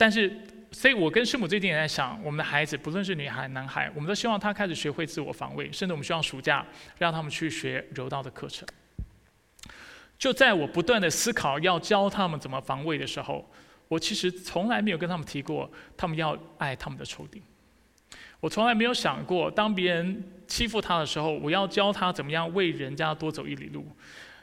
[0.00, 0.34] 但是，
[0.72, 6.64] 所以我跟师母最近也在想，我们的孩子不论是女孩男孩，我们都希望他开始学会自我防卫，甚至我们希望暑假
[6.96, 8.66] 让他们去学柔道的课程。
[10.18, 13.46] 就在我不断的思考要教他们怎么防卫的时候。
[13.88, 17.42] 我其实从来没有跟他们提过，他们要爱他们的仇敌。
[18.38, 23.86] 我从来没有想过，当别人欺负他的时候，我要教他怎么样为人家多走一里路。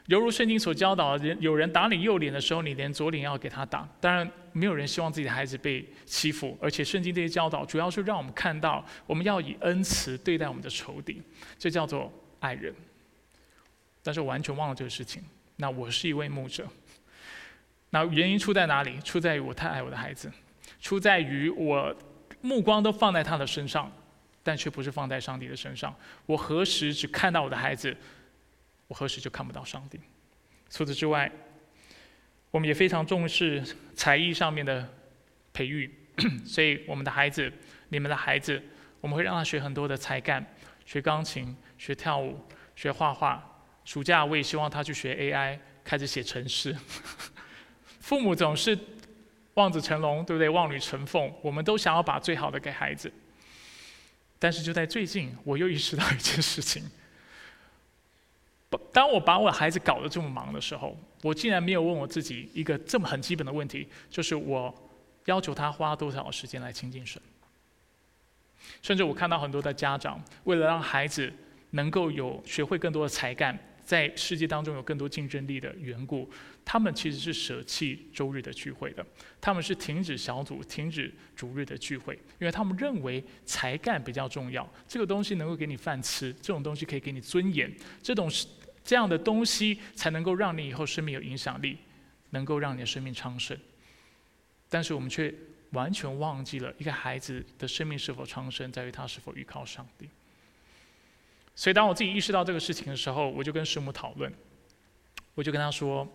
[0.08, 3.86] 犹如圣经所教导，人有人打你右脸的时候，你连左脸要给他打。
[4.00, 11.20] 当然，没有人希望自己的孩子被欺负，而且圣经这些教导主要是让我们看到，我们要以恩慈对待我们的仇敌，
[11.58, 12.74] 这叫做爱人。
[14.02, 15.22] 但是我完全忘了这个事情。
[15.56, 16.66] 那我是一位牧者。
[17.90, 18.98] 那原因出在哪里？
[19.00, 20.32] 出在于我太爱我的孩子，
[20.80, 21.94] 出在于我
[22.40, 23.92] 目光都放在他的身上，
[24.42, 25.94] 但却不是放在上帝的身上。
[26.24, 27.94] 我何时只看到我的孩子，
[28.88, 30.00] 我何时就看不到上帝。
[30.68, 31.30] 除此之外，
[32.50, 33.62] 我们也非常重视
[33.94, 34.88] 才艺上面的
[35.52, 35.94] 培育，
[36.44, 37.52] 所以我们的孩子，
[37.90, 38.62] 你们的孩子，
[39.00, 40.44] 我们会让他学很多的才干，
[40.84, 42.38] 学钢琴，学跳舞，
[42.74, 43.44] 学画画。
[43.84, 46.76] 暑假我也希望他去学 AI，开始写程式。
[48.00, 48.78] 父母总是
[49.54, 50.48] 望子成龙，对不对？
[50.48, 53.12] 望女成凤，我们都想要把最好的给孩子。
[54.38, 56.84] 但是就在最近，我又意识到一件事情：
[58.92, 64.74] 当我把我孩子搞得这么忙的时候，我竟然没有问我自己一个这么很基本的问题，就是我
[65.24, 67.20] 要求他花多少时间来亲近神。
[68.82, 71.32] 甚至我看到很多的家长，为了让孩子
[71.70, 73.58] 能够有学会更多的才干。
[73.84, 76.28] 在世界当中有更多竞争力的缘故，
[76.70, 79.04] 他们其实是舍弃周日的聚会的，
[79.40, 88.30] 他们是停止小组、停止主日的聚会，因为他们认为才干比较重要，这个东西能够给你饭吃，这种东西可以给你尊严，这种
[88.84, 91.78] 这样的东西才能够让你以后生命有影响力，
[92.32, 93.58] 能够让你的生命昌盛。
[94.68, 95.34] 但是我们却
[95.70, 100.06] 完全忘记了，一个孩子的生命是否昌盛，在于他是否依靠上帝。
[101.56, 104.30] 所以，当我自己意识到这个事情的时候，我就跟师母讨论，
[105.34, 106.06] 我就跟他说：“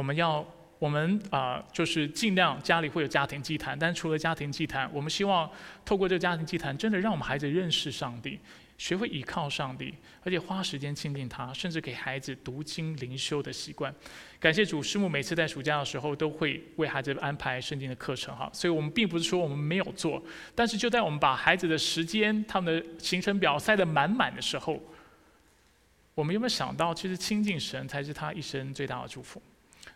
[0.00, 0.42] 我们要，
[0.78, 5.48] 我们啊，就是尽量家里会有家庭祭坛，但除了家庭祭坛，我们希望
[5.84, 8.40] 透过这个家庭祭坛，真的让我们孩子认识上帝。”
[8.78, 9.92] 学会依靠上帝，
[10.24, 13.94] 而且花时间亲近他，甚至给孩子读经灵修的习惯。
[14.38, 18.48] 感谢主，师母每次在暑假的时候都会为孩子安排圣经的课程哈。
[18.54, 20.22] 所以我们并不是说我们没有做，
[20.54, 24.82] 但是就在我们把孩子的时间、他们的行程表塞得满满的时候，
[26.14, 29.42] 我们有没有想到，其实亲近神才是他一生最大的祝福，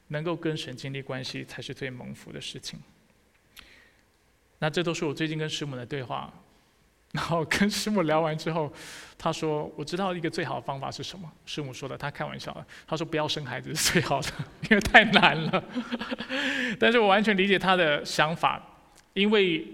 [0.08, 2.80] 能够跟神建立关系才是最蒙福的事情。
[4.58, 6.32] 那这都是我最近跟师母的对话。
[7.14, 8.72] 然后跟师母聊完之后，
[9.16, 14.28] 他说：“我知道一个最好的方法是什么。”师母说的，他开玩笑的，他说：“不要生孩子是最好的，
[14.68, 15.64] 因为太难了。
[16.80, 18.60] ”但是我完全理解他的想法，
[19.12, 19.64] 因为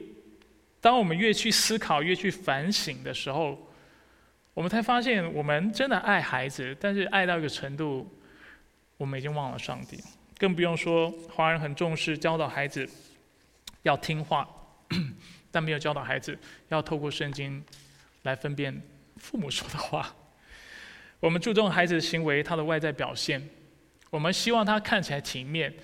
[0.83, 3.59] 当我们越去思考、越去反省的时候，
[4.53, 8.07] 我们才发现，我们真的爱孩子，但是爱到一个程度，
[8.99, 9.99] 我们已经忘了上帝。
[10.41, 12.88] 更不用说华人很重视教导孩子
[13.82, 14.49] 要听话。
[15.53, 16.38] 但没有教导孩子
[16.68, 17.62] 要透过圣经
[18.22, 18.80] 来分辨
[19.18, 20.14] 父母说的话。
[21.18, 23.47] 我们注重孩子的行为，他的外在表现。
[24.09, 25.74] 我们希望他看起来体面，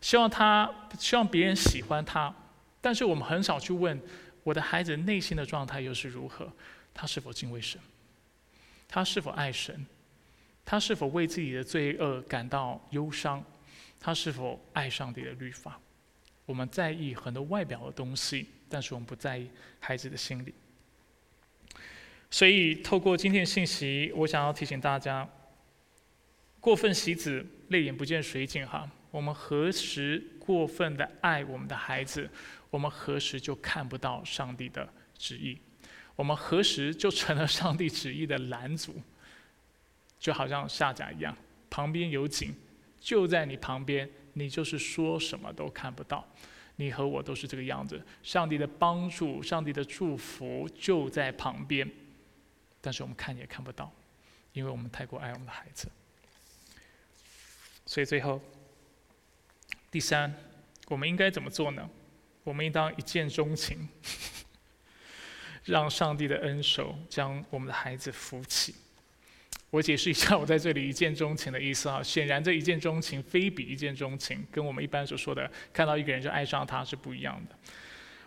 [0.00, 2.32] 希望他希望别人喜欢他。
[2.80, 4.00] 但是我们很少去问
[4.44, 6.50] 我的孩子内心的状态又是如何？
[6.94, 7.80] 他是否敬畏神？
[8.86, 9.84] 他是否爱神？
[10.64, 13.42] 他是否为自己的罪恶感到忧伤？
[14.00, 15.80] 他是否爱上帝的律法？
[16.44, 18.48] 我们在意很多外表的东西。
[18.68, 20.52] 但是我们不在意孩子的心理，
[22.28, 25.28] 所以透过今天的信息，我想要提醒大家：
[26.58, 28.66] 过分喜子，泪眼不见水井。
[28.66, 32.28] 哈，我们何时过分的爱我们的孩子，
[32.68, 35.56] 我们何时就看不到上帝的旨意，
[36.16, 39.00] 我们何时就成了上帝旨意的拦阻，
[40.18, 41.36] 就好像下甲一样，
[41.70, 42.52] 旁边有井，
[43.06, 46.26] 就在你旁边，你就是说什么都看不到。
[46.74, 51.88] 你和我都是这个样子，上帝的帮助、上帝的祝福就在旁边，
[52.80, 53.92] 但是我们看也看不到，
[54.52, 55.88] 因为我们太过爱我们的孩子。
[57.86, 58.40] 所以最后，
[59.88, 60.34] 第三，
[60.88, 61.88] 我们应该怎么做呢？
[62.42, 63.88] 我们应当一见钟情，
[65.62, 68.74] 让上帝的恩手将我们的孩子扶起。
[69.70, 77.56] 我解释一下我在这里一见钟情的意思啊，显然这一见钟情非比一见钟情，跟我们一般所说的看到一个人就爱上他是不一样的。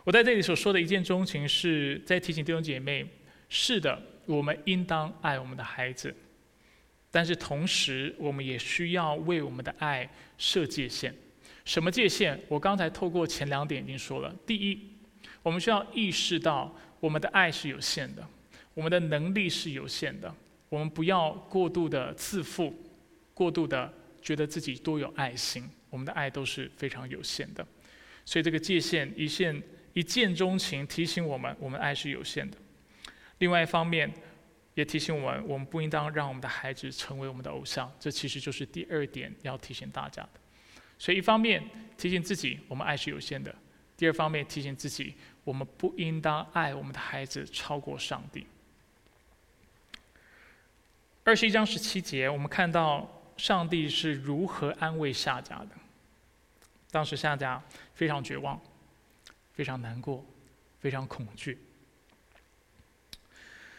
[0.04, 3.06] 我在这里所说的一见钟情，是在提醒弟兄姐妹：
[3.48, 6.14] 是的，我们应当爱我们的孩子，
[7.10, 11.16] 但是同时我们也需要为我们的爱设界限。
[11.66, 12.38] 什么界限？
[12.48, 14.36] 我刚才透过前两点已经说了。
[14.46, 14.80] 第一，
[15.42, 18.28] 我们需要意识到我们的爱是有限的，
[18.74, 20.34] 我们的能力是有限的。
[20.70, 22.74] 我们不要过度的自负，
[23.34, 23.92] 过度的
[24.22, 25.68] 觉得自己多有爱心。
[25.90, 27.66] 我们的爱都是非常有限的，
[28.24, 29.60] 所以这个界限一线
[29.94, 32.56] 一见钟情，提醒我们，我们爱是有限的。
[33.40, 34.14] 另外一方面，
[34.76, 37.92] 也提醒我们，我们不应当让我们的孩子成为我们的偶像。
[38.00, 40.30] 这其实就是第二点要提醒大家的。
[41.00, 41.64] 所以一方面
[41.98, 43.52] 提醒自己，我们爱是有限的；
[43.98, 48.46] 第二方面提醒自己，我们不应当爱我们的孩子超过上帝。
[51.30, 53.08] 二十一章十七节，我们看到
[53.38, 55.70] 上帝是如何安慰夏甲的。
[56.90, 57.62] 当时夏甲
[57.94, 58.60] 非常绝望，
[59.54, 60.26] 非常难过，
[60.80, 61.60] 非常恐惧。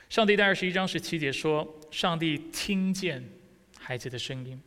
[0.08, 3.20] 上帝在二十一章十七节说：“上帝听见
[3.76, 4.62] 孩子的声音，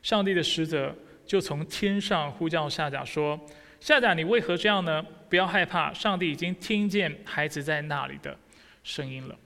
[0.00, 3.40] 上帝的使者就从天上呼叫夏甲说
[3.82, 5.04] ：‘夏甲，你为何这样呢？
[5.28, 8.38] 不要害怕，上帝已经听见孩子在那里的
[8.84, 9.36] 声音了。’”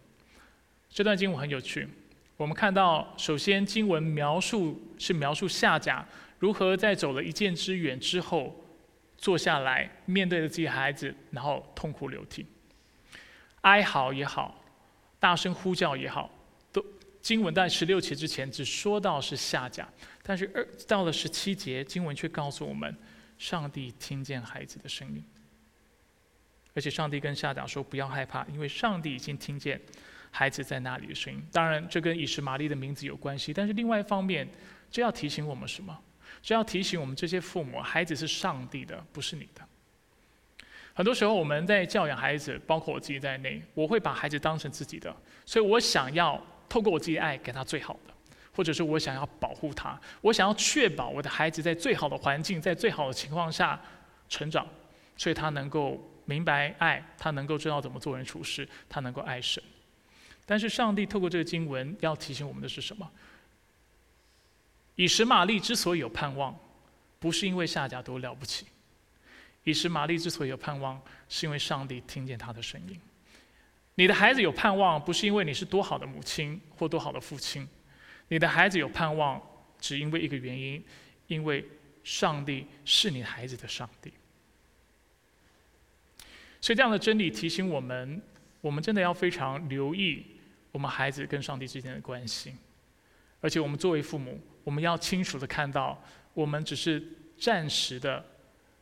[0.92, 1.88] 这段经文很有趣。
[2.36, 6.04] 我们看到，首先经文描述是描述夏甲
[6.40, 8.60] 如何在走了一箭之远之后，
[9.16, 12.44] 坐下来面对着自己孩子，然后痛哭流涕，
[13.60, 14.60] 哀嚎也好，
[15.20, 16.28] 大声呼叫也好，
[16.72, 16.84] 都
[17.22, 19.88] 经文在十六节之前只说到是夏甲，
[20.24, 22.94] 但是二到了十七节，经文却告诉我们，
[23.38, 25.24] 上帝听见孩子的声音，
[26.74, 29.80] 而且上帝跟夏甲说不要害怕，因为上帝已经听见。
[30.36, 34.44] 孩子在那里的声音，当然这跟以实玛利的名字有关系，但是另外一方面，
[34.90, 35.96] 这要提醒我们什么？
[36.42, 39.62] 这要提醒我们这些父母，孩子是上帝的，不是你的。
[40.92, 45.14] 很多时候我们在教养孩子，包括我自己在内，我会把孩子当成自己的，
[45.46, 48.12] 所以我想要透过我自己的爱给他最好的，
[48.52, 53.80] 或者是我想要保护他，我想要确保我的孩子在最好的环境，在最好的情况下
[54.28, 54.66] 成长，
[55.16, 59.62] 所以他能够明白爱，他能够知道怎么做人处事，他能够爱神。
[60.46, 63.10] 但是上帝透过这个经文要提醒我们的是什么？
[64.96, 66.56] 以实玛利之所以有盼望，
[67.18, 68.64] 不是因为夏甲多了不起；
[69.64, 73.00] 以实玛利之所以有盼望，是因为上帝听见他的声音。
[73.96, 77.66] 你的孩子有盼望，不是因为你是多好的母亲或多好的父亲，
[78.28, 79.40] 你的孩子有盼望，
[79.80, 80.84] 只因为一个原因，
[81.26, 81.66] 因为
[82.04, 84.12] 上帝是你孩子的上帝。
[86.60, 88.22] 所以这样的真理提醒我们，
[88.60, 90.24] 我们真的要非常留意。
[90.74, 92.52] 我们孩子跟上帝之间的关系，
[93.40, 95.96] 而且我们作为父母，我们要清楚的看到，
[96.32, 97.00] 我们只是
[97.38, 98.24] 暂时的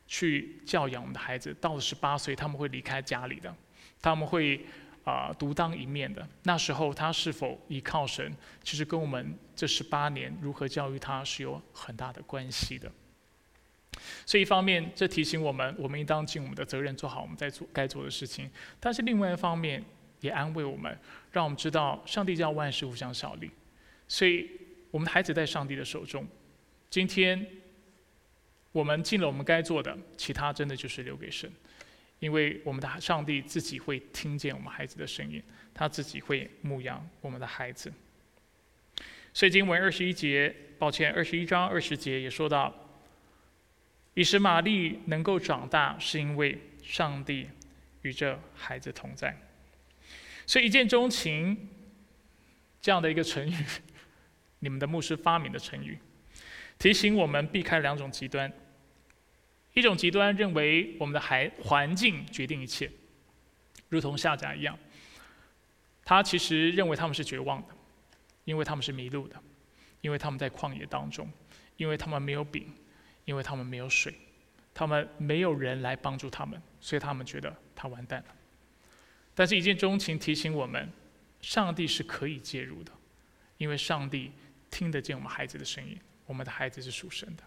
[0.06, 1.54] 去教养我们的孩子。
[1.60, 3.54] 到了十八岁，他们会离开家里的，
[4.00, 4.64] 他们会
[5.04, 6.26] 啊独当一面的。
[6.44, 8.34] 那时候他是否依靠神，
[8.64, 12.90] 其实跟我们这十八年如何教育他是有很大的关系的。
[14.24, 18.50] 所以一方面，这提醒我们，我们应当尽我们的责任，做好我们在做该做的事情。
[18.80, 19.84] 但是另外一方面，
[20.20, 20.98] 也安慰我们，
[21.32, 23.50] 让我们知道上帝叫万事互相效力，
[24.06, 24.48] 所以
[24.90, 26.26] 我们的孩子在上帝的手中。
[26.90, 27.44] 今天
[28.70, 31.50] 我们尽了我们该做的，其他真的就是留给神，
[32.18, 37.90] 因为我们的上帝自己会听见我们孩子的声音，他自己会牧养我们的孩子。
[39.32, 42.74] 所以经文二十一节，抱歉，二十一章二十节也说到，
[44.12, 47.48] 以使玛丽能够长大，是因为上帝
[48.02, 49.34] 与这孩子同在。
[50.46, 51.68] 所以一见钟情
[52.80, 53.54] 这样的一个成语，
[54.60, 55.98] 你们的牧师发明的成语，
[56.78, 58.52] 提醒我们避开两种极端。
[59.74, 62.90] 一种极端认为我们的孩环境决定一切，
[63.88, 64.78] 如同夏甲一样，
[66.04, 67.68] 他其实认为他们是绝望的，
[68.44, 69.42] 因为他们是迷路的，
[70.02, 71.30] 因为他们在旷野当中，
[71.78, 72.70] 因为他们没有饼，
[73.24, 74.14] 因为他们没有水，
[74.74, 78.34] 他们没有人来帮助他们，所以他们觉得他完蛋了。
[79.34, 80.86] 但是，一见钟情提醒我们，
[81.40, 82.92] 上帝是可以介入的，
[83.56, 84.30] 因为上帝
[84.70, 87.42] 听得见我们孩子的声音，我们的孩子是属神的。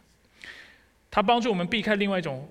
[1.11, 2.49] 他帮助我们避开另外一种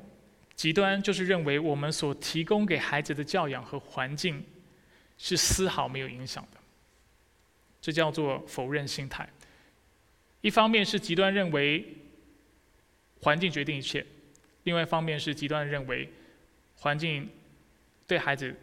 [0.55, 4.45] 极端，就是认为我们所提供给孩子的教养和环境
[5.18, 6.61] 是丝毫没有影响的。
[7.80, 9.28] 这叫做否认心态。
[10.43, 11.85] 一方面是极端认为
[13.20, 14.07] 环境决定一切，
[14.62, 16.09] 另外一方面是极端认为
[16.76, 17.28] 环境
[18.07, 18.55] 对孩子。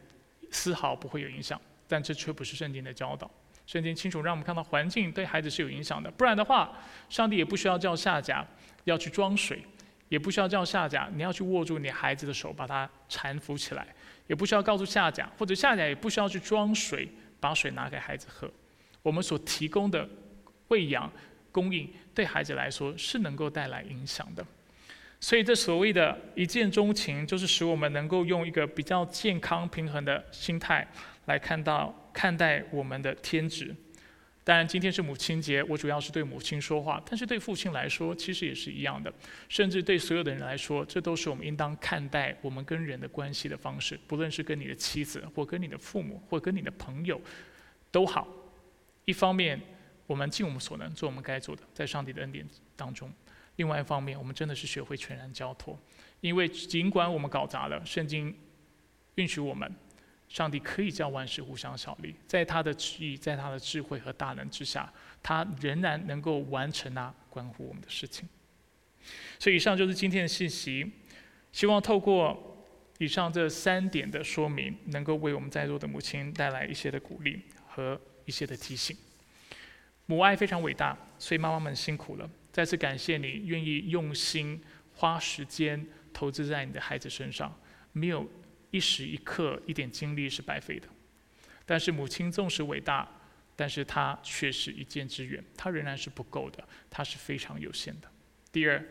[0.52, 3.30] 丝毫不会有影响，但这却不是圣经的教导。
[3.66, 6.12] 圣经清楚让我们看到，环境对孩子是有影响的。
[6.12, 6.78] 不然的话，
[7.10, 8.46] 上帝也不需要叫夏甲
[8.84, 9.64] 要去装水，
[10.10, 13.88] 也不需要叫夏甲你要去握住你孩子的手，把他搀扶起来，
[14.28, 17.08] 也不需要告诉夏甲，或者夏甲也不需要去装水，
[17.40, 18.52] 把水拿给孩子喝。
[19.02, 20.08] 我们所提供的
[20.68, 21.10] 喂养
[21.52, 24.46] 供应，对孩子来说是能够带来影响的。
[25.24, 30.86] 所以，这所谓的一见钟情，就是使我们能够用一个比较健康、平衡的心态
[31.26, 33.74] 来看到、看待我们的天职。
[34.44, 39.14] 当然，今天是母亲节，我主要是对母亲说话，但是对父亲来说，其实也是一样的。
[39.48, 43.98] 甚至对所有的人来说，这都是我们应当看待我们跟人的关系的方式。
[44.08, 47.22] 不论是跟你的妻子，或跟你的父母，或跟你的朋友，
[47.92, 48.28] 都好。
[49.06, 49.62] 一方面，
[50.08, 52.44] 我们尽我们所能做我们该做的，在上帝的恩典
[52.76, 53.14] 当中。
[53.58, 55.78] 另外一方面，我们真的是学会全然交托，
[56.20, 58.36] 因为尽管我们搞砸了，圣经
[59.16, 59.72] 允许我们，
[60.30, 64.92] 上帝可以叫万事互相效力，在他的旨意，在他的智慧和大能之下，
[65.22, 68.28] 他仍然能够完成那关乎我们的事情。
[69.38, 70.90] 所以，以上就是今天的信息，
[71.52, 72.66] 希望透过
[73.00, 78.96] 以上这三点的说明，能够为我们在座的母亲带来一些的鼓励和一些的提醒。
[80.06, 82.30] 母爱非常伟大，所以妈妈们辛苦了。
[82.52, 84.62] 再次感谢你愿意用心
[84.94, 87.58] 花时间投资在你的孩子身上，
[87.94, 88.30] 没有
[88.72, 90.88] 一时一刻一点精力是白费的。
[91.66, 93.08] 但是母亲纵使伟大，
[93.56, 98.12] 但是她却是一箭之远，她仍然是不够的，她是非常有限的。
[98.52, 98.86] 第二，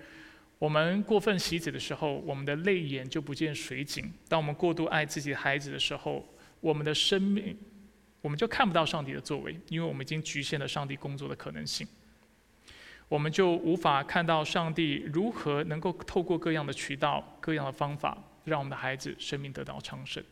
[0.58, 6.26] 我们过分喜子的时候，我们的泪眼就不见水井；当我们过度爱自己的孩子的时候，
[6.60, 7.54] 我们的生命
[8.22, 11.86] 我们就看不到上帝的作为，因为我们已经局限了上帝工作的可能性。
[13.10, 20.22] 我们就无法看到上帝如何能够透过各样的渠道、各样的方法，让我们的孩子生命得到昌盛。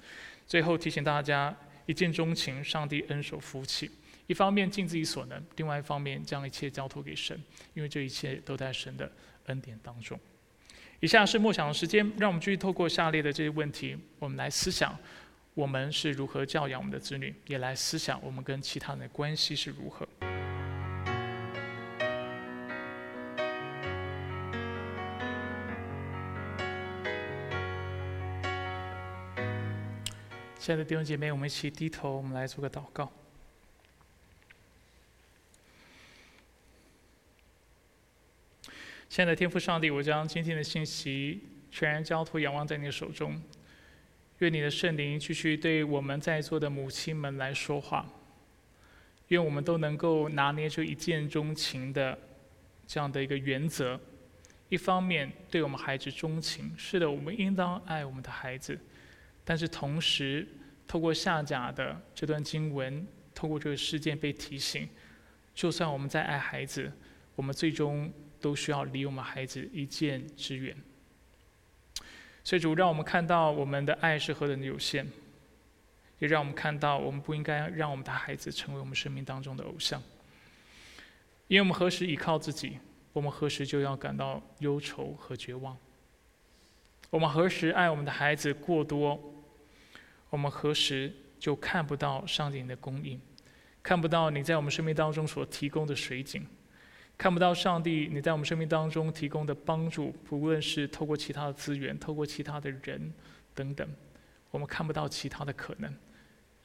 [0.46, 1.52] 最后提醒大家，
[1.86, 3.90] 一见钟情，上帝恩手夫妻。
[4.28, 7.36] 一方面尽自己所能，另外一方面将一切交托给神，
[7.74, 9.10] 因为这一切都在神的
[9.46, 10.16] 恩典当中。
[11.00, 14.96] 以下是默想的时间，让我们继续透过下列的这些问题，我们来思想
[15.54, 20.06] 我们是如何教养我们的子女，也来思想我们跟其他人的关系是如何。
[30.68, 33.10] 亲爱的弟兄姐妹，我们一起低头，我们来做个祷告。
[39.08, 43.40] 亲爱的天父上帝，我将今天的信息全然交托、仰望在你的手中。
[44.40, 48.06] 愿你的圣灵继续对我们在座的母亲们来说话。
[49.28, 52.18] 愿我们都能够拿捏住一见钟情的
[52.86, 53.98] 这样的一个原则。
[54.68, 58.78] 一方面对我们孩子钟情，是的，我们应当爱我们的孩子，
[59.48, 60.46] 但是同时。
[60.90, 64.88] 透过下甲的这段经文，透过这个事件被提醒，
[65.54, 66.90] 就算我们在爱孩子，
[67.34, 70.74] 我们最终都需要离我们孩子一箭之远。
[72.42, 75.06] 所以主让我们看到我们的爱是何等的有限，
[76.20, 80.02] 也让我们看到我们不应该让我们的孩子成为我们生命当中的偶像。
[81.48, 82.78] 因为我们何时依靠自己，
[83.12, 85.76] 我们何时就要感到忧愁和绝望。
[87.10, 89.34] 我们何时爱我们的孩子过多？
[90.30, 93.20] 我们何时就看不到上帝的供应，
[93.82, 96.46] 看不到你在我们生命当中所提供的水井，
[97.16, 103.12] 看不到上帝你在我们生命当中提供的帮助，不论是透过其他的资源、透过其他的人
[103.54, 103.88] 等等，
[104.50, 105.94] 我们看不到其他的可能，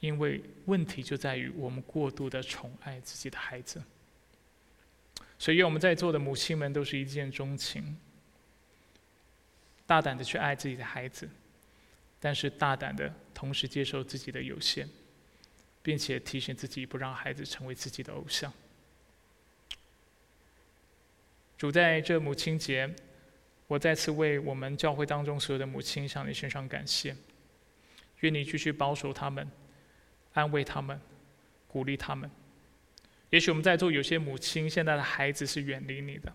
[0.00, 3.82] 因为问题就在于我们过度的宠爱自己的孩子。
[5.38, 7.96] 所以，我们在座的母亲们都是一见钟情，
[9.86, 11.28] 大胆的去爱自己的孩子。
[12.24, 14.88] 但是大胆的同时接受自己的有限，
[15.82, 18.50] 并且提醒自己不让孩子成为自己的偶像。
[21.58, 22.88] 主在这母亲节，
[23.66, 27.14] 我再次为我们教会当中所有的母亲向你献上感谢。
[28.20, 29.46] 愿你继续保守他们，
[30.32, 30.98] 安慰他们，
[31.68, 32.30] 鼓励他们。
[33.28, 36.32] 也许我们在座有些母亲现在的孩子是远离你的，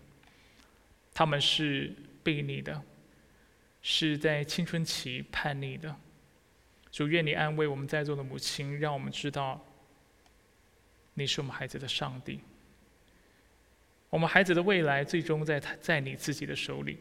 [1.12, 1.92] 他们是。
[2.22, 2.84] 被你的，
[3.82, 5.94] 是在青春期叛逆的。
[6.90, 9.64] 主愿你安慰我们在座的母亲，让我们知道，
[11.14, 12.40] 你是我们孩子的上帝。
[14.08, 16.98] 我们孩子的未来最终在他在你自己的手里。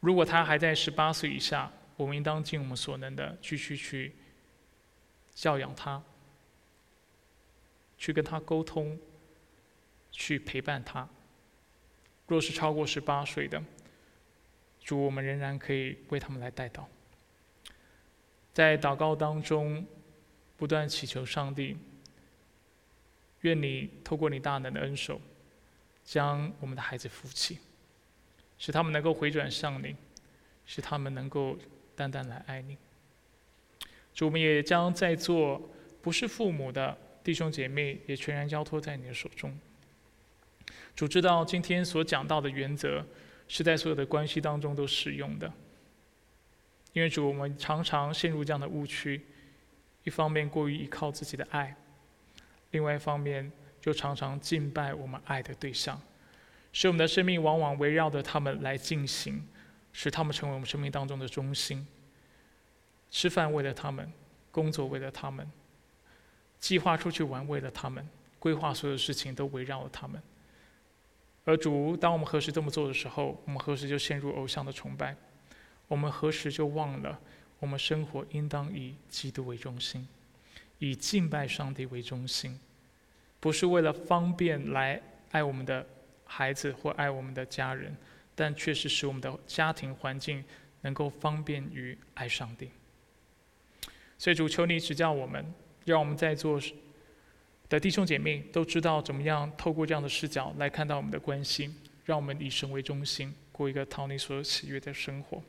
[0.00, 4.14] 如果他还在十八岁以下，我们应当尽我们所能的继续去
[5.34, 6.02] 教养他，
[7.98, 8.98] 去跟他沟通，
[10.10, 11.06] 去陪伴他。
[12.26, 13.62] 若是超过十八岁的，
[14.84, 16.84] 主，我们仍然可以为他们来带祷。
[18.52, 19.84] 在祷告当中，
[20.56, 21.76] 不断祈求上帝，
[23.40, 25.20] 愿你透过你大能的恩手，
[26.04, 27.58] 将我们的孩子扶起，
[28.58, 29.96] 使他们能够回转向你，
[30.66, 31.58] 使他们能够
[31.96, 32.76] 单单来爱你。
[34.14, 35.60] 主，我们也将在座
[36.02, 39.58] 不是父母的弟兄姐妹，也全然交托在你的手中。
[40.94, 43.04] 主知道今天所讲到的原则，
[43.48, 45.52] 是在所有的关系当中都使用的。
[46.92, 49.20] 因为主，我们常常陷入这样的误区：
[50.04, 51.74] 一方面过于依靠自己的爱，
[52.70, 56.00] 另外一方面就常常敬拜我们爱的对象，
[56.72, 59.44] 使我们的生命往往围绕着他们来进行，
[59.92, 61.86] 使他们成为我们生命当中的中心。
[63.10, 64.12] 吃饭为了他们，
[64.50, 65.50] 工作为了他们，
[66.58, 70.22] 计划出去玩为了他们，规划所有事情都围绕了他们。
[71.44, 75.14] 而主，当我们何时这么做的时候，我们何时就陷入偶像的崇拜。
[75.86, 77.20] 我们何时就忘了，
[77.58, 80.08] 我们生活应当以基督为中心，
[80.78, 82.58] 以敬拜上帝为中心，
[83.40, 85.00] 不是为了方便来
[85.32, 85.86] 爱我们的
[86.24, 87.94] 孩子或爱我们的家人，
[88.34, 90.42] 但确实使我们的家庭环境
[90.80, 92.70] 能够方便于爱上帝。
[94.16, 95.44] 所以主求你指教我们，
[95.84, 96.58] 让我们在座
[97.68, 105.42] 的弟兄姐妹都知道怎么样透过这样的视角来看到我们的关系，让我们以神为中心，过一个讨你所有喜悦的生活。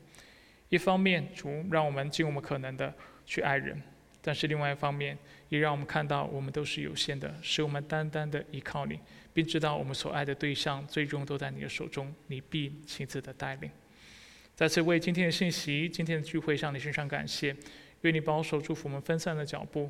[0.68, 2.92] 一方面，主让我们尽我们可能的
[3.24, 3.76] 去爱人；
[4.20, 5.16] 但是另外一方面，
[5.48, 8.98] 也让我们看到我们都是有限的，使我们单单的依靠你，
[9.32, 13.70] 并知道我们所爱的对象最终都在你的手中，你必亲自的带领。
[14.56, 17.54] 再次为今天的信息、今天的聚会向你身上感谢，
[18.00, 19.88] 愿你保守祝福我们分散的脚步，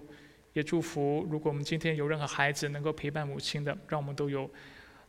[0.57, 4.50] 也祝福如果我们今天有任何孩子能够陪伴母亲的，让我们都有。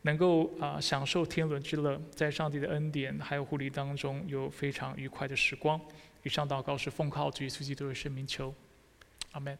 [0.02, 5.80] 能够啊享受天伦之乐，在上帝的恩典还有护理当中，有非常愉快的时光。
[6.22, 8.54] 以上祷告是奉靠主耶稣基督的圣名求，
[9.32, 9.58] 阿门。